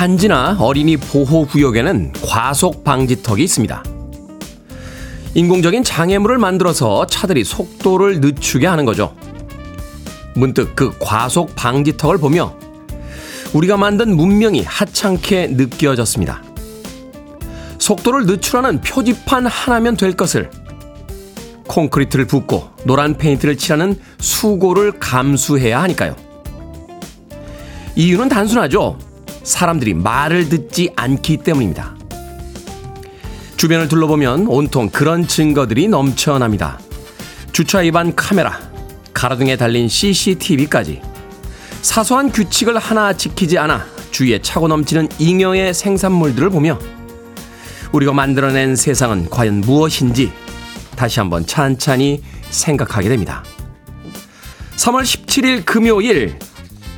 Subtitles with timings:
[0.00, 3.84] 단지나 어린이 보호 구역에는 과속 방지턱이 있습니다.
[5.34, 9.14] 인공적인 장애물을 만들어서 차들이 속도를 늦추게 하는 거죠.
[10.34, 12.56] 문득 그 과속 방지턱을 보며
[13.52, 16.42] 우리가 만든 문명이 하찮게 느껴졌습니다.
[17.78, 20.50] 속도를 늦추라는 표지판 하나면 될 것을
[21.68, 26.16] 콘크리트를 붓고 노란 페인트를 칠하는 수고를 감수해야 하니까요.
[27.96, 29.09] 이유는 단순하죠.
[29.50, 31.96] 사람들이 말을 듣지 않기 때문입니다.
[33.56, 36.78] 주변을 둘러보면 온통 그런 증거들이 넘쳐납니다.
[37.52, 38.58] 주차 위반 카메라,
[39.12, 41.02] 가로등에 달린 CCTV까지
[41.82, 46.78] 사소한 규칙을 하나 지키지 않아 주위에 차고 넘치는 잉여의 생산물들을 보며
[47.92, 50.32] 우리가 만들어낸 세상은 과연 무엇인지
[50.96, 53.42] 다시 한번 찬찬히 생각하게 됩니다.
[54.76, 56.38] 3월 17일 금요일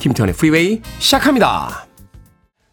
[0.01, 1.92] 김태훈의 프리웨이 시작합니다.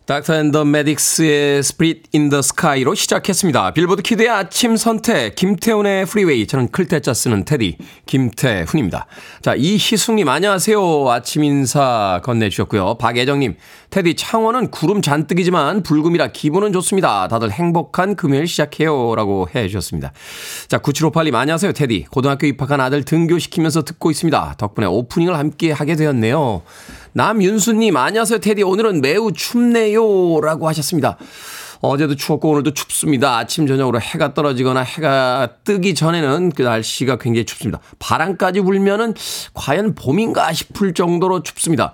[0.10, 3.74] 닥터 앤더 메딕스의 스프릿 인더 스카이로 시작했습니다.
[3.76, 9.06] 빌보드 Kid의 아침 선택 김태훈의 프리웨이 저는 클 태 자 쓰는 테디 김태훈입니다.
[9.44, 11.12] 자 이희숙님 안녕하세요.
[11.12, 12.96] 아침 인사 건네주셨고요.
[12.96, 13.58] 박예정님
[13.90, 17.28] 테디 창원은 구름 잔뜩이지만 불금이라 기분은 좋습니다.
[17.28, 20.12] 다들 행복한 금요일 시작해요 라고 해 주셨습니다.
[20.68, 24.56] 자 9758님 안녕하세요 테디 고등학교 입학한 아들 등교시키면서 듣고 있습니다.
[24.58, 26.62] 덕분에 오프닝을 함께 하게 되었네요.
[27.14, 28.62] 남윤수님, 안녕하세요, 테디.
[28.62, 30.42] 오늘은 매우 춥네요.
[30.42, 31.18] 라고 하셨습니다.
[31.82, 33.38] 어제도 추웠고 오늘도 춥습니다.
[33.38, 37.80] 아침, 저녁으로 해가 떨어지거나 해가 뜨기 전에는 그 날씨가 굉장히 춥습니다.
[38.00, 39.16] 바람까지 불면은
[39.54, 41.94] 과연 봄인가 싶을 정도로 춥습니다.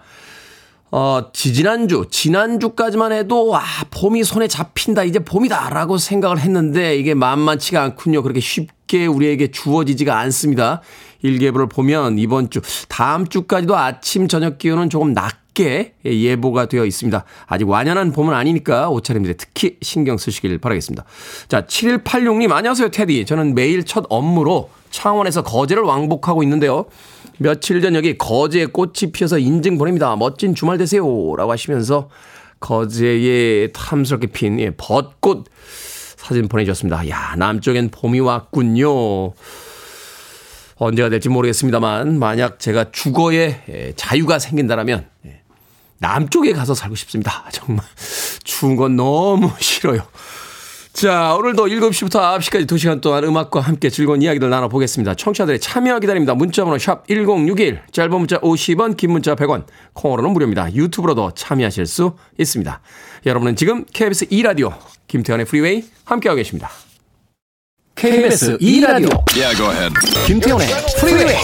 [0.92, 7.82] 어, 지지난주, 지난주까지만 해도, 아, 봄이 손에 잡힌다, 이제 봄이다, 라고 생각을 했는데, 이게 만만치가
[7.82, 8.22] 않군요.
[8.22, 10.82] 그렇게 쉽게 우리에게 주어지지가 않습니다.
[11.22, 17.26] 일개부를 보면 이번 주, 다음 주까지도 아침, 저녁 기온은 조금 낮게 예보가 되어 있습니다.
[17.48, 21.04] 아직 완연한 봄은 아니니까 옷차림들에 특히 신경 쓰시길 바라겠습니다.
[21.48, 23.26] 자, 7186님, 안녕하세요, 테디.
[23.26, 26.86] 저는 매일 첫 업무로 창원에서 거제를 왕복하고 있는데요.
[27.38, 30.16] 며칠 전 여기 거제에 꽃이 피어서 인증 보냅니다.
[30.16, 31.04] 멋진 주말 되세요.
[31.36, 32.10] 라고 하시면서
[32.60, 35.46] 거제에 탐스럽게 핀 예, 벚꽃
[36.18, 37.08] 사진 보내주셨습니다.
[37.10, 39.34] 야, 남쪽엔 봄이 왔군요.
[40.78, 45.08] 언제가 될지 모르겠습니다만 만약 제가 주거에 자유가 생긴다라면
[46.00, 47.46] 남쪽에 가서 살고 싶습니다.
[47.52, 47.86] 정말
[48.44, 50.02] 추운 건 너무 싫어요.
[50.96, 55.16] 자, 오늘도 7시부터 9시까지 2시간 동안 음악과 함께 즐거운 이야기들 나눠보겠습니다.
[55.16, 56.36] 청취자들의 참여 기다립니다.
[56.36, 60.74] 문자번호 샵 1061, 짧은 문자 50원, 긴 문자 100원, 콩으로는 무료입니다.
[60.74, 62.80] 유튜브로도 참여하실 수 있습니다.
[63.26, 64.74] 여러분은 지금 KBS 2라디오
[65.08, 66.70] 김태훈의 프리웨이 함께하고 계십니다.
[67.96, 69.94] KBS 2라디오 yeah,
[70.28, 70.68] 김태훈의
[71.02, 71.36] 프리웨이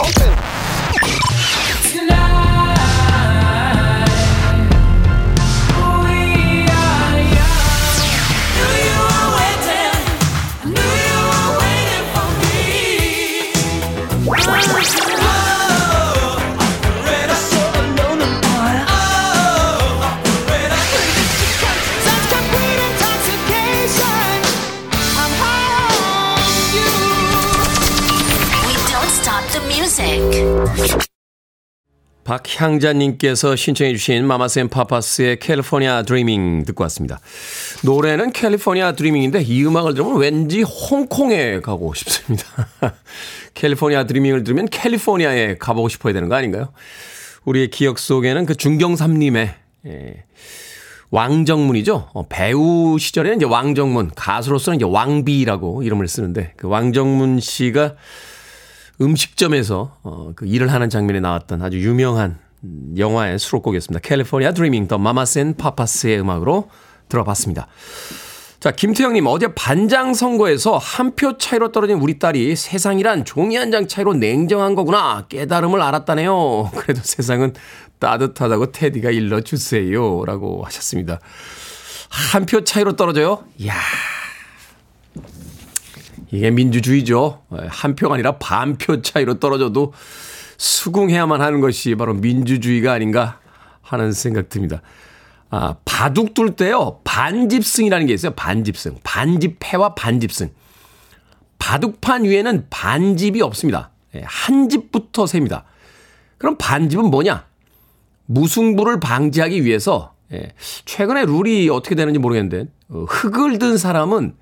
[32.32, 37.20] 박향자님께서 신청해 주신 마마센 파파스의 캘리포니아 드리밍 듣고 왔습니다.
[37.84, 42.46] 노래는 캘리포니아 드리밍인데 이 음악을 들으면 왠지 홍콩에 가고 싶습니다.
[43.54, 46.72] 캘리포니아 드리밍을 들으면 캘리포니아에 가보고 싶어야 되는 거 아닌가요?
[47.46, 49.54] 우리의 기억 속에는 그 중경삼림의
[49.88, 50.24] 예,
[51.10, 52.10] 왕정문이죠.
[52.14, 57.96] 어, 배우 시절에는 이제 왕정문, 가수로서는 이제 왕비라고 이름을 쓰는데 그 왕정문 씨가
[59.02, 62.40] 음식점에서 어, 그 일을 하는 장면에 나왔던 아주 유명한
[62.96, 64.08] 영화의 수록곡이었습니다.
[64.08, 66.70] 캘리포니아 드리밍 더 마마센 파파스의 음악으로
[67.10, 67.68] 들어봤습니다.
[68.62, 73.88] 자, 김태형님, 어제 반장 선거에서 한 표 차이로 떨어진 우리 딸이 세상이란 종이 한 장
[73.88, 76.70] 차이로 냉정한 거구나 깨달음을 알았다네요.
[76.78, 77.54] 그래도 세상은
[78.00, 80.26] 따뜻하다고 테디가 일러주세요.
[80.26, 81.20] 라고 하셨습니다.
[82.10, 83.44] 한 표 차이로 떨어져요?
[83.58, 83.74] 이야.
[86.32, 87.42] 이게 민주주의죠.
[87.70, 89.94] 한 표가 아니라 반 표 차이로 떨어져도
[90.58, 93.40] 수긍해야만 하는 것이 바로 민주주의가 아닌가
[93.82, 94.82] 하는 생각 듭니다.
[95.52, 98.32] 아, 바둑 둘 때요, 반집승이라는 게 있어요.
[98.36, 98.98] 반집승.
[99.04, 100.50] 반집패와 반집승.
[101.60, 103.92] 바둑판 위에는 반집이 없습니다.
[104.16, 105.66] 예, 한 집부터 셉니다.
[106.38, 107.46] 그럼 반집은 뭐냐?
[108.26, 110.54] 무승부를 방지하기 위해서, 예,
[110.86, 114.36] 최근에 룰이 어떻게 되는지 모르겠는데, 어, 흙을 든 사람은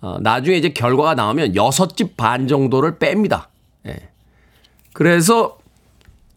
[0.00, 3.48] 어, 나중에 이제 결과가 나오면 여섯 집 반 정도를 뺍니다.
[3.86, 3.96] 예.
[4.92, 5.58] 그래서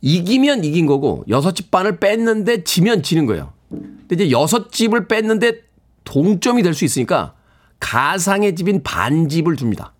[0.01, 3.53] 이기면 이긴 거고 여섯 집 반을 뺐는데 지면 지는 거예요.
[3.71, 5.61] 근데 이제 여섯 집을 뺐는데
[6.03, 7.33] 동점이 될 수 있으니까
[7.79, 9.93] 가상의 집인 반집을 줍니다.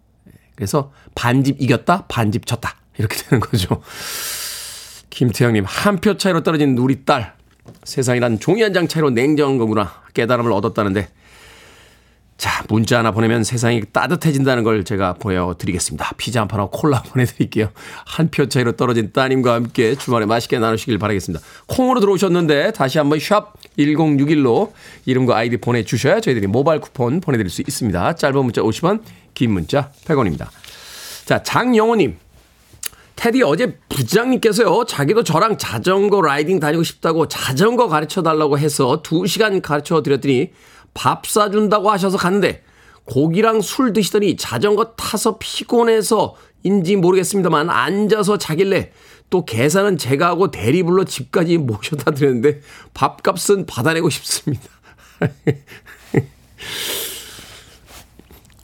[0.56, 2.76] 그래서 반집 이겼다, 반집 졌다.
[2.98, 3.82] 이렇게 되는 거죠.
[5.10, 7.36] 김태형님, 한 표 차이로 떨어진 우리 딸.
[7.84, 9.94] 세상이란 종이 한 장 차이로 냉정한 거구나.
[10.14, 11.08] 깨달음을 얻었다는데
[12.42, 16.14] 자, 문자 하나 보내면 세상이 따뜻해진다는 걸 제가 보여드리겠습니다.
[16.18, 17.70] 피자 한 판하고 콜라 보내드릴게요.
[18.04, 21.46] 한 표 차이로 떨어진 따님과 함께 주말에 맛있게 나누시길 바라겠습니다.
[21.68, 24.72] 콩으로 들어오셨는데 다시 한번 샵 1061로
[25.06, 28.16] 이름과 아이디 보내주셔야 저희들이 모바일 쿠폰 보내드릴 수 있습니다.
[28.16, 29.02] 짧은 문자 50원,
[29.36, 30.48] 긴 문자 100원입니다.
[31.26, 32.18] 자, 장영호님.
[33.18, 40.02] 테디 어제 부장님께서요, 자기도 저랑 자전거 라이딩 다니고 싶다고 자전거 가르쳐 달라고 해서 2시간 가르쳐
[40.02, 40.50] 드렸더니
[40.94, 42.64] 밥 사준다고 하셔서 갔는데
[43.06, 48.92] 고기랑 술 드시더니 자전거 타서 피곤해서 인지 모르겠습니다만 앉아서 자길래
[49.30, 52.62] 또 계산은 제가 하고 대리불러 집까지 모셔다 드렸는데
[52.94, 54.70] 밥값은 받아내고 싶습니다.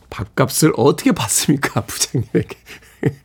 [0.09, 2.57] 밥값을 어떻게 받습니까, 부장님에게?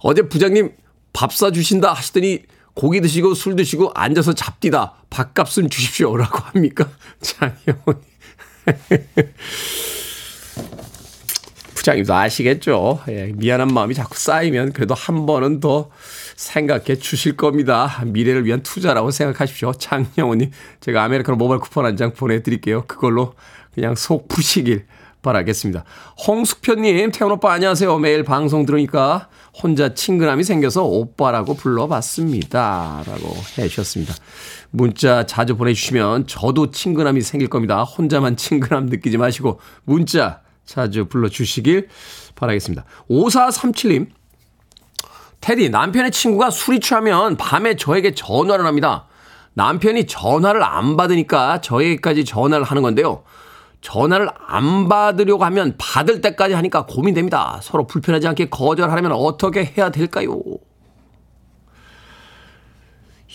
[0.00, 0.72] 어제 부장님
[1.12, 2.42] 밥 사주신다 하시더니
[2.74, 5.06] 고기 드시고 술 드시고 앉아서 잡디다.
[5.08, 6.90] 밥값은 주십시오라고 합니까?
[7.22, 8.15] 장영원님.
[11.74, 13.00] 부장님도 아시겠죠?
[13.08, 15.90] 예, 미안한 마음이 자꾸 쌓이면 그래도 한 번은 더
[16.36, 18.02] 생각해 주실 겁니다.
[18.04, 19.72] 미래를 위한 투자라고 생각하십시오.
[19.74, 22.84] 장영호님, 제가 아메리카노 모바일 쿠폰 한 장 보내드릴게요.
[22.86, 23.34] 그걸로
[23.74, 24.86] 그냥 속 푸시길
[25.22, 25.84] 바라겠습니다.
[26.26, 27.98] 홍숙표님, 태훈 오빠 안녕하세요.
[27.98, 29.28] 매일 방송 들으니까
[29.62, 33.02] 혼자 친근함이 생겨서 오빠라고 불러봤습니다.
[33.06, 34.14] 라고 해주셨습니다.
[34.70, 37.82] 문자 자주 보내주시면 저도 친근함이 생길 겁니다.
[37.82, 41.88] 혼자만 친근함 느끼지 마시고 문자 자주 불러주시길
[42.34, 42.84] 바라겠습니다.
[43.08, 44.08] 5437님,
[45.40, 49.06] 테디, 남편의 친구가 술이 취하면 밤에 저에게 전화를 합니다.
[49.54, 53.22] 남편이 전화를 안 받으니까 저에게까지 전화를 하는 건데요.
[53.80, 57.60] 전화를 안 받으려고 하면 받을 때까지 하니까 고민됩니다.
[57.62, 60.40] 서로 불편하지 않게 거절하려면 어떻게 해야 될까요?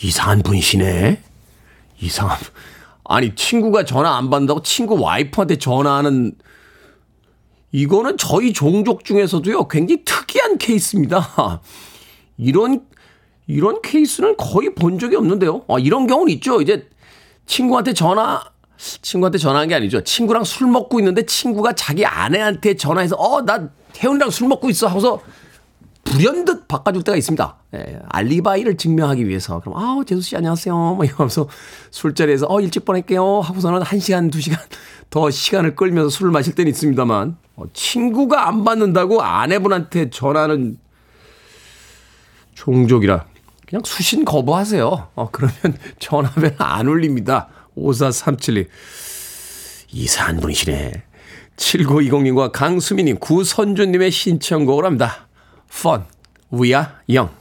[0.03, 1.21] 이상한 분이시네.
[1.99, 2.37] 이상한.
[3.03, 6.33] 아니, 친구가 전화 안 받는다고 친구 와이프한테 전화하는
[7.71, 11.61] 이거는 저희 종족 중에서도요, 굉장히 특이한 케이스입니다.
[12.37, 12.85] 이런,
[13.47, 15.65] 이런 케이스는 거의 본 적이 없는데요.
[15.67, 16.61] 아, 이런 경우는 있죠.
[16.61, 16.89] 이제
[17.45, 18.43] 친구한테 전화,
[18.77, 20.03] 친구한테 전화한 게 아니죠.
[20.03, 24.87] 친구랑 술 먹고 있는데 친구가 자기 아내한테 전화해서, 어, 나 태훈이랑 술 먹고 있어.
[24.87, 25.21] 하고서
[26.11, 27.55] 불현듯 바꿔줄 때가 있습니다.
[27.75, 29.59] 예, 알리바이를 증명하기 위해서.
[29.61, 30.75] 그럼, 아, 재수 씨 안녕하세요.
[30.75, 31.47] 뭐 이러면서
[31.89, 33.39] 술자리에서, 어, 일찍 보낼게요.
[33.39, 34.59] 하고서는 1시간, 2시간
[35.09, 40.77] 더 시간을 끌면서 술을 마실 때는 있습니다만, 어, 친구가 안 받는다고 아내분한테 전화는
[42.53, 43.25] 종족이라
[43.67, 45.09] 그냥 수신 거부하세요.
[45.15, 45.55] 어, 그러면
[45.99, 47.47] 전화벨 안 울립니다.
[47.77, 48.67] 5437님.
[49.93, 51.03] 이상한 분이시네.
[51.55, 55.27] 7920님과 강수미님, 구선주님의 신청곡을 합니다.
[55.71, 56.05] Fun.
[56.51, 57.40] We are young.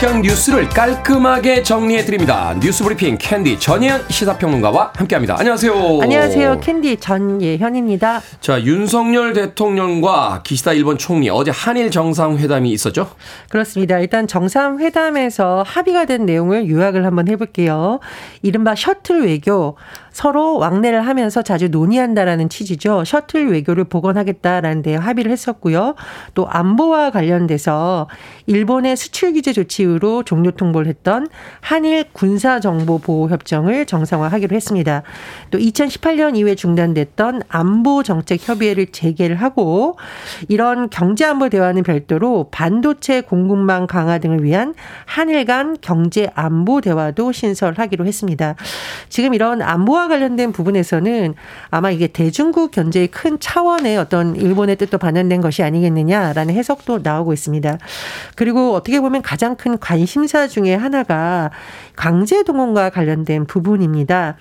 [0.00, 2.56] 시간 뉴스를 깔끔하게 정리해 드립니다.
[2.58, 5.36] 뉴스 브리핑 캔디 전예현 시사평론가와 함께합니다.
[5.38, 5.98] 안녕하세요.
[6.00, 6.60] 안녕하세요.
[6.60, 8.22] 캔디 전예현입니다.
[8.40, 13.10] 자, 윤석열 대통령과 기시다 일본 총리 어제 한일 정상회담이 있었죠?
[13.50, 13.98] 그렇습니다.
[13.98, 18.00] 일단 정상회담에서 합의가 된 내용을 요약을 한번 해볼게요.
[18.40, 19.76] 이른바 셔틀 외교
[20.12, 23.04] 서로 왕래를 하면서 자주 논의한다라는 취지죠.
[23.04, 25.94] 셔틀 외교를 복원하겠다라는 데 합의를 했었고요.
[26.34, 28.08] 또 안보와 관련돼서
[28.46, 31.28] 일본의 수출 규제 조치로 종료 통보를 했던
[31.60, 35.02] 한일 군사 정보 보호 협정을 정상화하기로 했습니다.
[35.50, 39.96] 또 2018년 이후에 중단됐던 안보 정책 협의회를 재개를 하고
[40.48, 44.74] 이런 경제 안보 대화는 별도로 반도체 공급망 강화 등을 위한
[45.04, 48.54] 한일 간 경제 안보 대화도 신설하기로 했습니다.
[49.08, 51.34] 지금 이런 안보 와 관련된 부분에서는
[51.70, 57.76] 아마 이게 대중국 견제의 큰 차원의 어떤 일본의 뜻도 반영된 것이 아니겠느냐라는 해석도 나오고 있습니다.
[58.34, 61.50] 그리고 어떻게 보면 가장 큰 관심사 중에 하나가
[61.96, 64.36] 강제 동원과 관련된 부분입니다.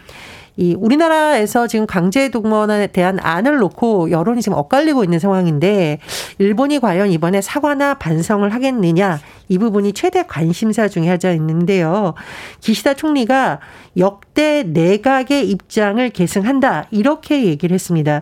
[0.60, 6.00] 이 우리나라에서 지금 강제 동원에 대한 안을 놓고 여론이 지금 엇갈리고 있는 상황인데
[6.38, 12.14] 일본이 과연 이번에 사과나 반성을 하겠느냐 이 부분이 최대 관심사 중에 하나 있는데요.
[12.60, 13.62] 기시다 총리가
[13.96, 18.22] 역대 내각의 입장을 계승한다 이렇게 얘기를 했습니다.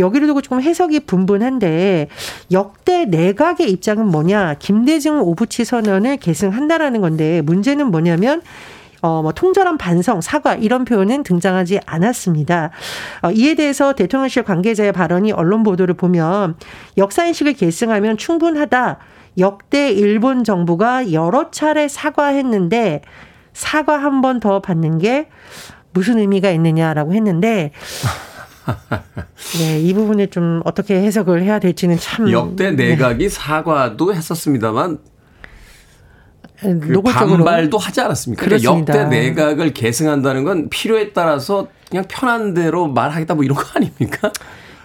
[0.00, 2.08] 여기를 두고 조금 해석이 분분한데
[2.50, 4.56] 역대 내각의 입장은 뭐냐?
[4.58, 8.42] 김대중 오부치 선언을 계승한다라는 건데 문제는 뭐냐면
[9.02, 12.70] 어, 뭐, 통절한 반성, 사과, 이런 표현은 등장하지 않았습니다.
[13.22, 16.56] 어, 이에 대해서 대통령실 관계자의 발언이 언론 보도를 보면
[16.96, 18.98] 역사인식을 계승하면 충분하다.
[19.38, 23.02] 역대 일본 정부가 여러 차례 사과했는데
[23.52, 25.28] 사과 한 번 더 받는 게
[25.92, 27.72] 무슨 의미가 있느냐라고 했는데
[29.58, 32.88] 네, 이 부분에 좀 어떻게 해석을 해야 될지는 참 역대 네.
[32.88, 33.28] 내각이 네.
[33.28, 34.98] 사과도 했었습니다만
[36.60, 38.44] 그 노골적으로 반발도 하지 않았습니까?
[38.44, 44.30] 그러니까 역대 내각을 계승한다는 건 필요에 따라서 그냥 편한 대로 말하겠다 뭐 이런 거 아닙니까?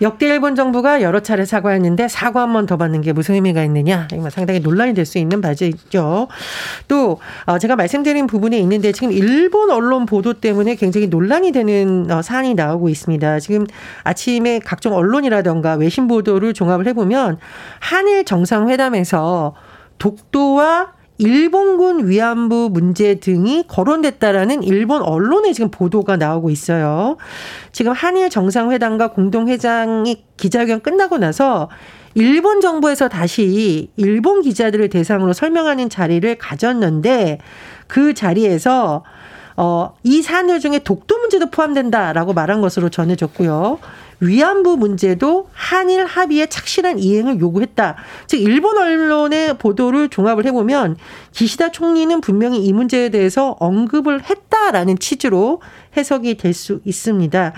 [0.02, 4.08] 역대 일본 정부가 여러 차례 사과했는데 사과 한 번 더 받는 게 무슨 의미가 있느냐
[4.32, 6.28] 상당히 논란이 될 수 있는 바지죠.
[6.88, 12.24] 또 어, 제가 말씀드린 부분에 있는데 지금 일본 언론 보도 때문에 굉장히 논란이 되는 어,
[12.24, 13.40] 사안이 나오고 있습니다.
[13.42, 13.68] 지금
[14.04, 17.38] 아침에 각종 언론이라던가 외신 보도를 종합을 해보면
[17.80, 19.54] 한일 정상회담에서
[20.00, 27.18] 독도와 일본군 위안부 문제 등이 거론됐다라는 일본 언론의 지금 보도가 나오고 있어요.
[27.72, 31.70] 지금 한일 정상회담과 공동회장이 기자회견 끝나고 나서
[32.16, 37.38] 일본 정부에서 다시 일본 기자들을 대상으로 설명하는 자리를 가졌는데
[37.86, 39.04] 그 자리에서
[39.58, 43.78] 어, 이 사안들 중에 독도 문제도 포함된다라고 말한 것으로 전해졌고요.
[44.22, 47.96] 위안부 문제도 한일 합의의 착실한 이행을 요구했다.
[48.28, 50.96] 즉 일본 언론의 보도를 종합을 해보면
[51.32, 55.62] 기시다 총리는 분명히 이 문제에 대해서 언급을 했다라는 취지로
[55.98, 57.54] 해석이 될 수 있습니다.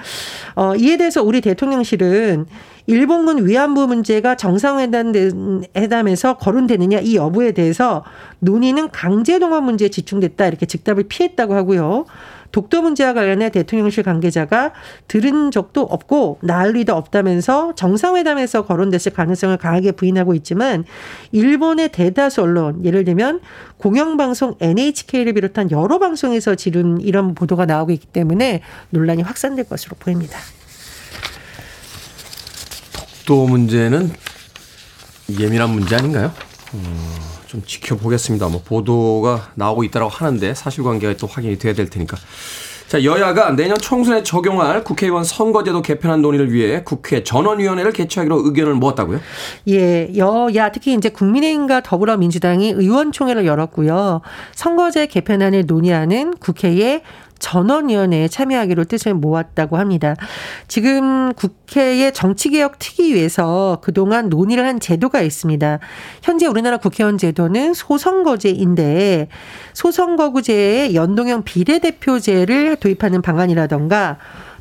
[0.55, 2.45] 어, 이에 대해서 우리 대통령실은
[2.85, 8.03] 일본군 위안부 문제가 정상회담에서 거론되느냐 이 여부에 대해서
[8.39, 12.05] 논의는 강제동원 문제에 집중됐다 이렇게 즉답을 피했다고 하고요.
[12.51, 14.73] 독도 문제와 관련해 대통령실 관계자가
[15.07, 20.83] 들은 적도 없고 나을 리도 없다면서 정상회담에서 거론됐을 가능성을 강하게 부인하고 있지만
[21.31, 23.39] 일본의 대다수 언론 예를 들면
[23.77, 28.61] 공영방송 NHK를 비롯한 여러 방송에서 지금 이런 보도가 나오고 있기 때문에
[28.91, 30.37] 논란이 확산될 것으로 보입니다.
[33.23, 34.11] 독도 문제는
[35.39, 36.31] 예민한 문제 아닌가요?
[36.73, 37.15] 음.
[37.47, 38.47] 좀 지켜보겠습니다.
[38.49, 42.17] 뭐 보도가 나오고 있다고 하는데 사실관계가 또 확인이 돼야 될 테니까.
[42.87, 49.19] 자, 여야가 내년 총선에 적용할 국회의원 선거제도 개편안 논의를 위해 국회 전원위원회를 개최하기로 의견을 모았다고요?
[49.69, 54.21] 예, 여야 특히 이제 국민의힘과 더불어민주당이 의원총회를 열었고요.
[54.53, 57.01] 선거제 개편안을 논의하는 국회의
[57.43, 60.15] 전원위원회에 참여하기로 뜻을 모았다고 합니다.
[60.69, 65.79] 지금 국회의 정치개혁 특위위에서 그동안 논의를 한 제도가 있습니다.
[66.21, 69.27] 현재 우리나라 국회의원 제도는 소선거제인데
[69.73, 74.17] 소선거구제에 연동형 비례대표제를 도입하는 방안이라던가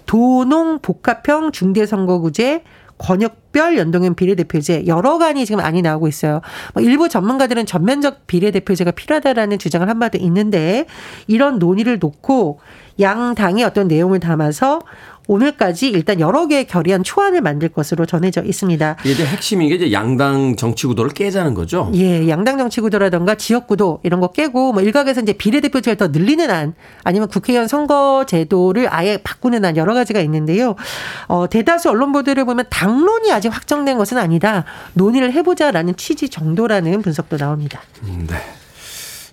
[0.07, 2.65] 도농 복합형 중대선거구제
[2.99, 6.41] 권역별 연동형 비례대표제 여러 간이 지금 안이 나오고 있어요.
[6.75, 10.87] 뭐 일부 전문가들은 전면적 비례대표제가 필요하다라는 주장을 한마디 있는데
[11.27, 12.61] 이런 논의를 놓고
[13.01, 14.81] 양 당의 어떤 내용을 담아서
[15.27, 18.97] 오늘까지 일단 여러 개의 결의안 초안을 만들 것으로 전해져 있습니다.
[19.05, 21.91] 이제 핵심이 이제 양당 정치 구도를 깨자는 거죠.
[21.95, 26.51] 예, 양당 정치 구도라든가 지역 구도 이런 거 깨고 뭐 일각에서 이제 비례대표제를 더 늘리는
[26.51, 26.75] 안
[27.05, 30.75] 아니면 국회의원 선거 제도를 아예 바꾸는 안 여러 가지가 있는데요.
[31.29, 34.65] 어, 대다수 언론 보도를 보면 당론이 아직 확정된 것은 아니다.
[34.95, 37.81] 논의를 해보자라는 취지 정도라는 분석도 나옵니다.
[38.05, 38.37] 음, 네.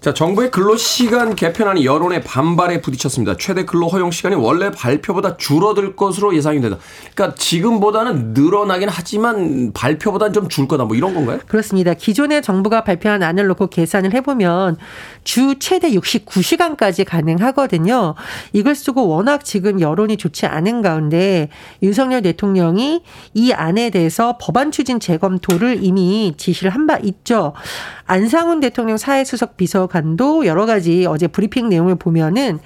[0.01, 3.35] 자, 정부의 근로시간 개편안이 여론의 반발에 부딪혔습니다.
[3.37, 6.77] 최대 근로 허용 시간이 원래 발표보다 줄어들 것으로 예상이 된다.
[7.13, 10.85] 그러니까 지금보다는 늘어나긴 하지만 발표보다는 좀 줄 거다.
[10.85, 11.39] 뭐 이런 건가요?
[11.47, 11.93] 그렇습니다.
[11.93, 14.77] 기존에 정부가 발표한 안을 놓고 계산을 해보면
[15.25, 18.15] 주 최대 69시간까지 가능하거든요.
[18.53, 21.49] 이걸 쓰고 워낙 지금 여론이 좋지 않은 가운데
[21.83, 23.03] 윤석열 대통령이
[23.33, 27.53] 이 안에 대해서 법안 추진 재검토를 이미 지시를 한 바 있죠.
[28.05, 32.59] 안상훈 대통령 사회수석 비서 관도 여러 가지 어제 브리핑 내용을 보면은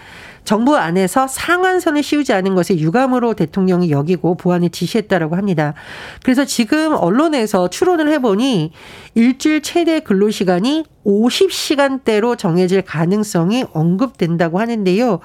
[0.43, 5.73] 정부 안에서 상한선을 씌우지 않은 것을 유감으로 대통령이 여기고 보안을 지시했다라고 합니다.
[6.21, 8.71] 그래서 지금 언론에서 추론을 해보니
[9.15, 15.19] 일주일 최대 근로시간이 50시간대로 정해질 가능성이 언급된다고 하는데요.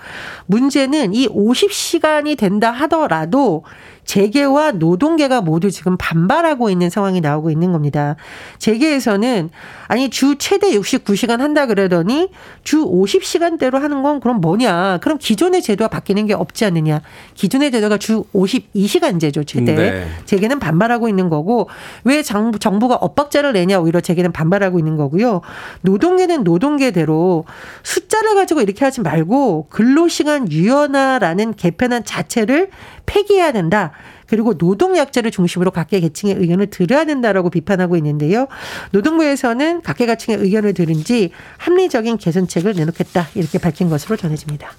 [0.46, 3.64] 문제는 이 50시간이 된다 하더라도
[4.08, 8.16] 재계와 노동계가 모두 지금 반발하고 있는 상황이 나오고 있는 겁니다.
[8.58, 9.50] 재계에서는
[9.86, 12.30] 아니 주 최대 69시간 한다 그러더니
[12.64, 14.98] 주 50시간대로 하는 건 그럼 뭐냐?
[15.02, 17.02] 그럼 기존의 제도와 바뀌는 게 없지 않느냐?
[17.34, 19.74] 기존의 제도가 주 52시간제죠 최대.
[19.74, 20.06] 네.
[20.24, 21.68] 재계는 반발하고 있는 거고
[22.04, 25.42] 왜 정부, 정부가 엇박자를 내냐 오히려 재계는 반발하고 있는 거고요.
[25.82, 27.44] 노동계는 노동계대로
[27.82, 32.70] 숫자를 가지고 이렇게 하지 말고 근로시간 유연화라는 개편안 자체를
[33.04, 33.92] 폐기해야 된다.
[34.28, 38.46] 그리고 노동약자를 중심으로 각계 계층의 의견을 들어야 된다라고 비판하고 있는데요.
[38.92, 44.70] 노동부에서는 각계 계층의 의견을 들은 지 합리적인 개선책을 내놓겠다 이렇게 밝힌 것으로 전해집니다.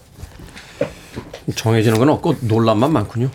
[1.55, 3.29] 정해지는 건 없고 논란만 많군요.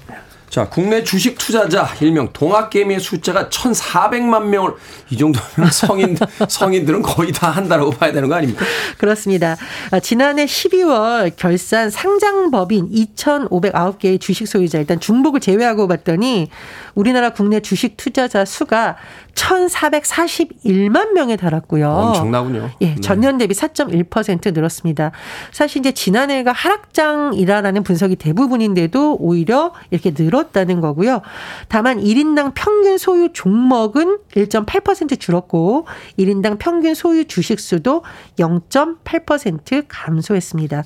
[0.55, 4.75] 자, 국내 주식 투자자 일명 동학개미의 숫자가 1,400만 명을
[5.11, 6.17] 이 정도면 성인
[6.49, 8.65] 성인들은 거의 다 한다라고 봐야 되는 거 아닙니까?
[8.97, 9.57] 그렇습니다.
[9.91, 16.51] 아, 지난해 12월 결산 상장법인 2,509개의 주식 소유자 일단 중복을 제외하고 봤더니
[16.95, 18.95] 우리나라 국내 주식 투자자 수가
[19.35, 21.89] 1,441만 명에 달았고요.
[21.89, 22.71] 엄청나군요.
[22.81, 23.01] 예, 네.
[23.01, 25.11] 전년 대비 4.1% 늘었습니다.
[25.51, 31.23] 사실 이제 지난해가 하락장이라는 분석이 대부분인데도 오히려 이렇게 늘 었다는 거고요.
[31.69, 35.87] 다만 1인당 평균 소유 종목은 1.8% 줄었고
[36.19, 38.03] 1인당 평균 소유 주식 수도
[38.39, 40.85] 0.8% 감소했습니다.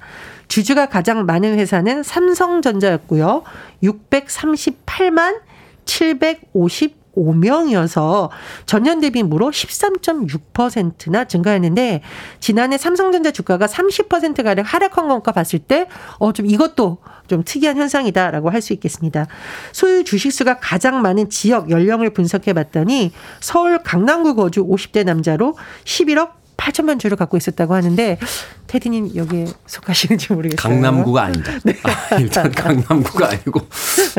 [0.48, 3.42] 주주가 가장 많은 회사는 삼성전자였고요.
[3.82, 5.40] 638만
[5.84, 8.30] 750 5명이어서
[8.66, 12.02] 전년 대비 무려 13.6%나 증가했는데
[12.40, 15.86] 지난해 삼성전자 주가가 30%가량 하락한 것과 봤을 때
[16.18, 19.26] 어 좀 이것도 좀 특이한 현상이다라고 할 수 있겠습니다.
[19.72, 26.98] 소유 주식수가 가장 많은 지역 연령을 분석해 봤더니 서울 강남구 거주 50대 남자로 11억 8천만
[26.98, 28.18] 주를 갖고 있었다고 하는데
[28.66, 30.56] 테디님 여기에 속하시는지 모르겠어요.
[30.70, 31.52] 강남구가 아니다.
[31.64, 31.74] 네.
[31.84, 33.60] 아, 일단 강남구가 아니고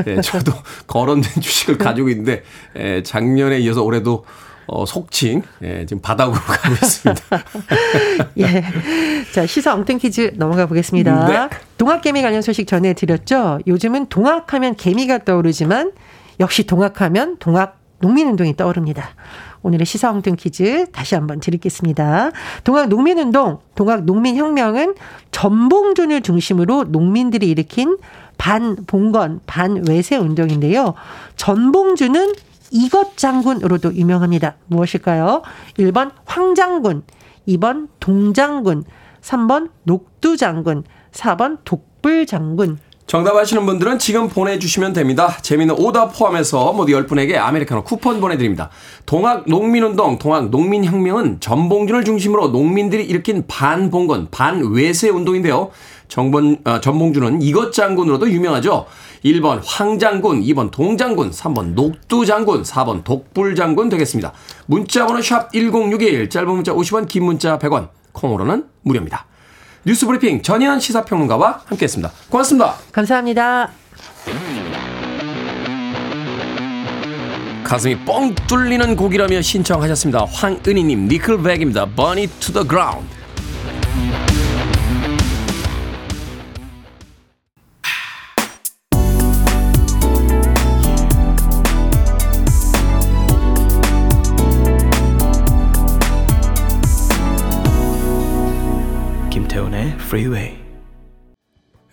[0.05, 0.53] 네, 저도
[0.87, 2.43] 거론된 주식을 가지고 있는데
[2.77, 4.25] 예, 작년에 이어서 올해도
[4.67, 7.23] 어, 속칭 예, 지금 바닥으로 가고 있습니다.
[8.39, 8.63] 예.
[9.33, 11.27] 자 시사 엉뚱 퀴즈 넘어가 보겠습니다.
[11.27, 11.49] 네.
[11.77, 13.59] 동학개미 관련 소식 전해드렸죠.
[13.67, 15.91] 요즘은 동학하면 개미가 떠오르지만
[16.39, 19.09] 역시 동학하면 동학 농민운동이 떠오릅니다.
[19.63, 22.31] 오늘의 시사홍등 퀴즈 다시 한번 드리겠습니다.
[22.63, 24.95] 동학 농민운동, 동학 농민혁명은
[25.31, 27.97] 전봉준을 중심으로 농민들이 일으킨
[28.37, 30.93] 반봉건, 반외세 운동인데요.
[31.35, 32.33] 전봉준은
[32.71, 34.55] 이것 장군으로도 유명합니다.
[34.67, 35.41] 무엇일까요?
[35.77, 37.03] 1번 황장군,
[37.47, 38.85] 2번 동장군,
[39.21, 42.77] 3번 녹두장군, 4번 독불장군.
[43.09, 45.35] 정답 아시는 분들은 지금 보내주시면 됩니다.
[45.41, 48.69] 재미는 오답 포함해서 모두 10분에게 아메리카노 쿠폰 보내드립니다.
[49.07, 55.71] 동학 농민운동, 동학 농민혁명은 전봉준을 중심으로 농민들이 일으킨 반봉건, 반외세 운동인데요.
[56.07, 58.85] 정번, 어, 전봉준은 이것 장군으로도 유명하죠.
[59.25, 64.33] 1번 황장군, 2번 동장군, 3번 녹두장군, 4번 독불장군 되겠습니다.
[64.67, 69.28] 문자번호 샵 1061, 짧은 문자 50원, 긴 문자 100원, 콩으로는 무료입니다.
[69.85, 72.11] 뉴스 브리핑 전희연 시사평론가와 함께했습니다.
[72.29, 72.75] 고맙습니다.
[72.91, 73.69] 감사합니다.
[77.63, 80.25] 가슴이 뻥 뚫리는 곡이라며 신청하셨습니다.
[80.25, 81.85] 황은희님, 니클백입니다.
[81.95, 83.18] Bunny to the ground.
[99.73, 100.57] Freeway.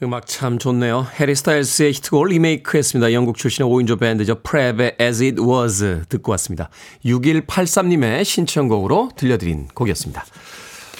[0.02, 1.06] 음악 참 좋네요.
[1.18, 3.12] 해리 스타일스의 히트곡을 리메이크했습니다.
[3.12, 4.36] 영국 출신의 5인조 밴드죠.
[4.42, 6.70] 프랩의 As It Was 듣고 왔습니다.
[7.04, 10.24] 6183님의 신청곡으로 들려드린 곡이었습니다.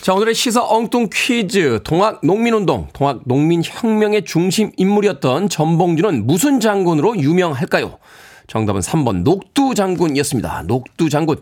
[0.00, 1.80] 자, 오늘의 시사 엉뚱 퀴즈.
[1.84, 7.98] 동학 농민운동, 동학 농민혁명의 중심 인물이었던 전봉준은 무슨 장군으로 유명할까요?
[8.46, 10.64] 정답은 3번 녹두 장군이었습니다.
[10.66, 11.38] 녹두 장군.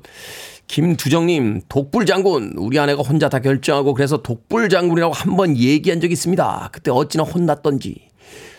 [0.66, 2.55] 김두정님, 독불 장군.
[2.57, 6.70] 우리 아내가 혼자 다 결정하고 그래서 독불 장군이라고 한 번 얘기한 적이 있습니다.
[6.72, 8.09] 그때 어찌나 혼났던지.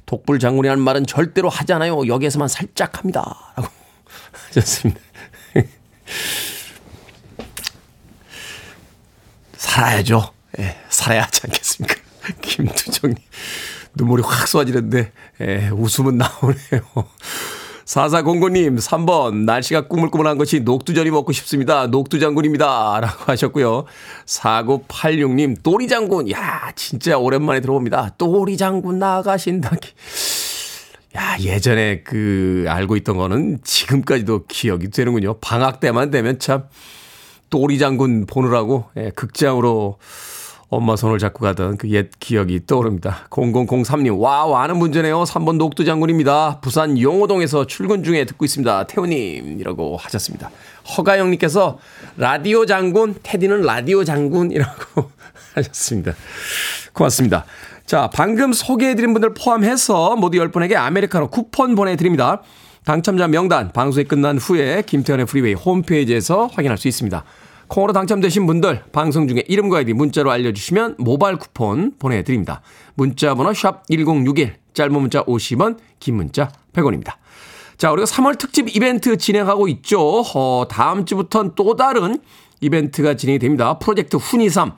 [0.05, 2.05] 독불 장군이라는 말은 절대로 하지 않아요.
[2.07, 3.53] 여기에서만 살짝 합니다.
[3.55, 3.69] 라고
[4.49, 4.99] 하셨습니다.
[9.57, 10.31] 살아야죠.
[10.59, 11.95] 예, 살아야 하지 않겠습니까?
[12.41, 13.17] 김두정님.
[13.95, 16.81] 눈물이 확 쏟아지는데, 예, 웃음은 나오네요.
[17.85, 21.85] 4409님, 3번, 날씨가 꾸물꾸물한 것이 녹두전이 먹고 싶습니다.
[21.87, 22.99] 녹두장군입니다.
[22.99, 23.85] 라고 하셨고요.
[24.25, 26.31] 4986님, 또리장군.
[26.31, 28.15] 야, 진짜 오랜만에 들어봅니다.
[28.17, 29.71] 또리장군 나가신다.
[31.15, 35.35] 야, 예전에 그, 알고 있던 거는 지금까지도 기억이 되는군요.
[35.39, 36.63] 방학 때만 되면 참,
[37.51, 39.99] 또리장군 보느라고, 예, 극장으로
[40.69, 43.27] 엄마 손을 잡고 가던 그 옛 기억이 떠오릅니다.
[43.29, 45.23] 0003님, 와우, 아는 문제네요.
[45.23, 46.59] 3번 녹두장군입니다.
[46.61, 48.87] 부산 용호동에서 출근 중에 듣고 있습니다.
[48.87, 50.49] 태우님, 이라고 하셨습니다.
[50.97, 51.77] 허가영님께서
[52.17, 55.11] 라디오 장군, 테디는 라디오 장군이라고
[55.55, 56.13] 하셨습니다.
[56.93, 57.45] 고맙습니다.
[57.85, 62.41] 자, 방금 소개해드린 분들 포함해서 모두 10분에게 아메리카노 쿠폰 보내드립니다.
[62.83, 67.23] 당첨자 명단 방송이 끝난 후에 김태훈의 프리웨이 홈페이지에서 확인할 수 있습니다.
[67.67, 72.61] 콩으로 당첨되신 분들 방송 중에 이름과 아이디 문자로 알려주시면 모바일 쿠폰 보내드립니다.
[72.95, 77.13] 문자 번호 샵 1061 짧은 문자 50원 긴 문자 100원입니다.
[77.77, 80.21] 자, 우리가 3월 특집 이벤트 진행하고 있죠.
[80.33, 82.19] 어, 다음 주부터는 또 다른
[82.61, 83.79] 이벤트가 진행이 됩니다.
[83.79, 84.73] 프로젝트 훈이3.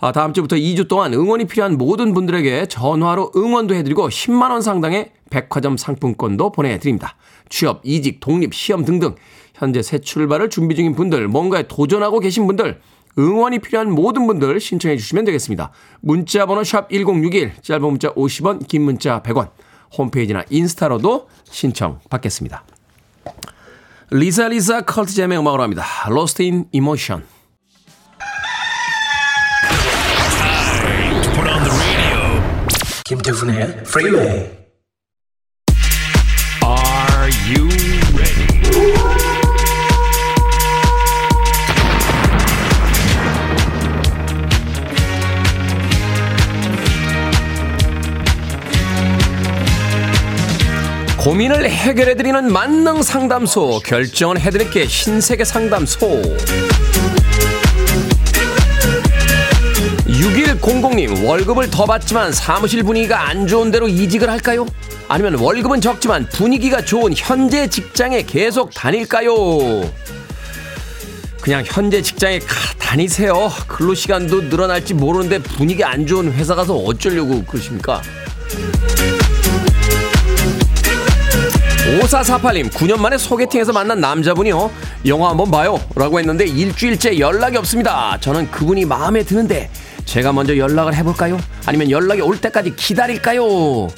[0.00, 5.76] 아, 다음 주부터 2주 동안 응원이 필요한 모든 분들에게 전화로 응원도 해드리고 10만원 상당의 백화점
[5.76, 7.16] 상품권도 보내드립니다.
[7.48, 9.14] 취업, 이직, 독립, 시험 등등
[9.54, 12.80] 현재 새 출발을 준비 중인 분들, 뭔가에 도전하고 계신 분들,
[13.18, 15.70] 응원이 필요한 모든 분들 신청해 주시면 되겠습니다.
[16.00, 19.50] 문자 번호 샵 1061, 짧은 문자 50원, 긴 문자 100원,
[19.96, 22.64] 홈페이지나 인스타로도 신청 받겠습니다.
[24.10, 25.84] 리사 리사 컬트잼의 음악으로 합니다.
[26.08, 27.24] Lost in Emotion.
[31.34, 32.42] Put on the radio.
[33.04, 34.28] 김태훈의 Freeway.
[34.40, 34.63] Are
[51.24, 56.20] 고민을 해결해드리는 만능 상담소 결정은 해드릴게 신세계 상담소
[60.06, 64.66] 6100님 월급을 더 받지만 사무실 분위기가 안 좋은 대로 이직을 할까요?
[65.08, 69.34] 아니면 월급은 적지만 분위기가 좋은 현재 직장에 계속 다닐까요?
[71.40, 72.46] 그냥 현재 직장에 가
[72.78, 78.02] 다니세요 근로 시간도 늘어날지 모르는데 분위기 안 좋은 회사 가서 어쩌려고 그러십니까?
[81.84, 84.70] 5448님, 9년 만에 소개팅에서 만난 남자분이요.
[85.06, 85.78] 영화 한번 봐요.
[85.94, 88.16] 라고 했는데 일주일째 연락이 없습니다.
[88.20, 89.70] 저는 그분이 마음에 드는데
[90.06, 91.38] 제가 먼저 연락을 해볼까요?
[91.66, 93.88] 아니면 연락이 올 때까지 기다릴까요?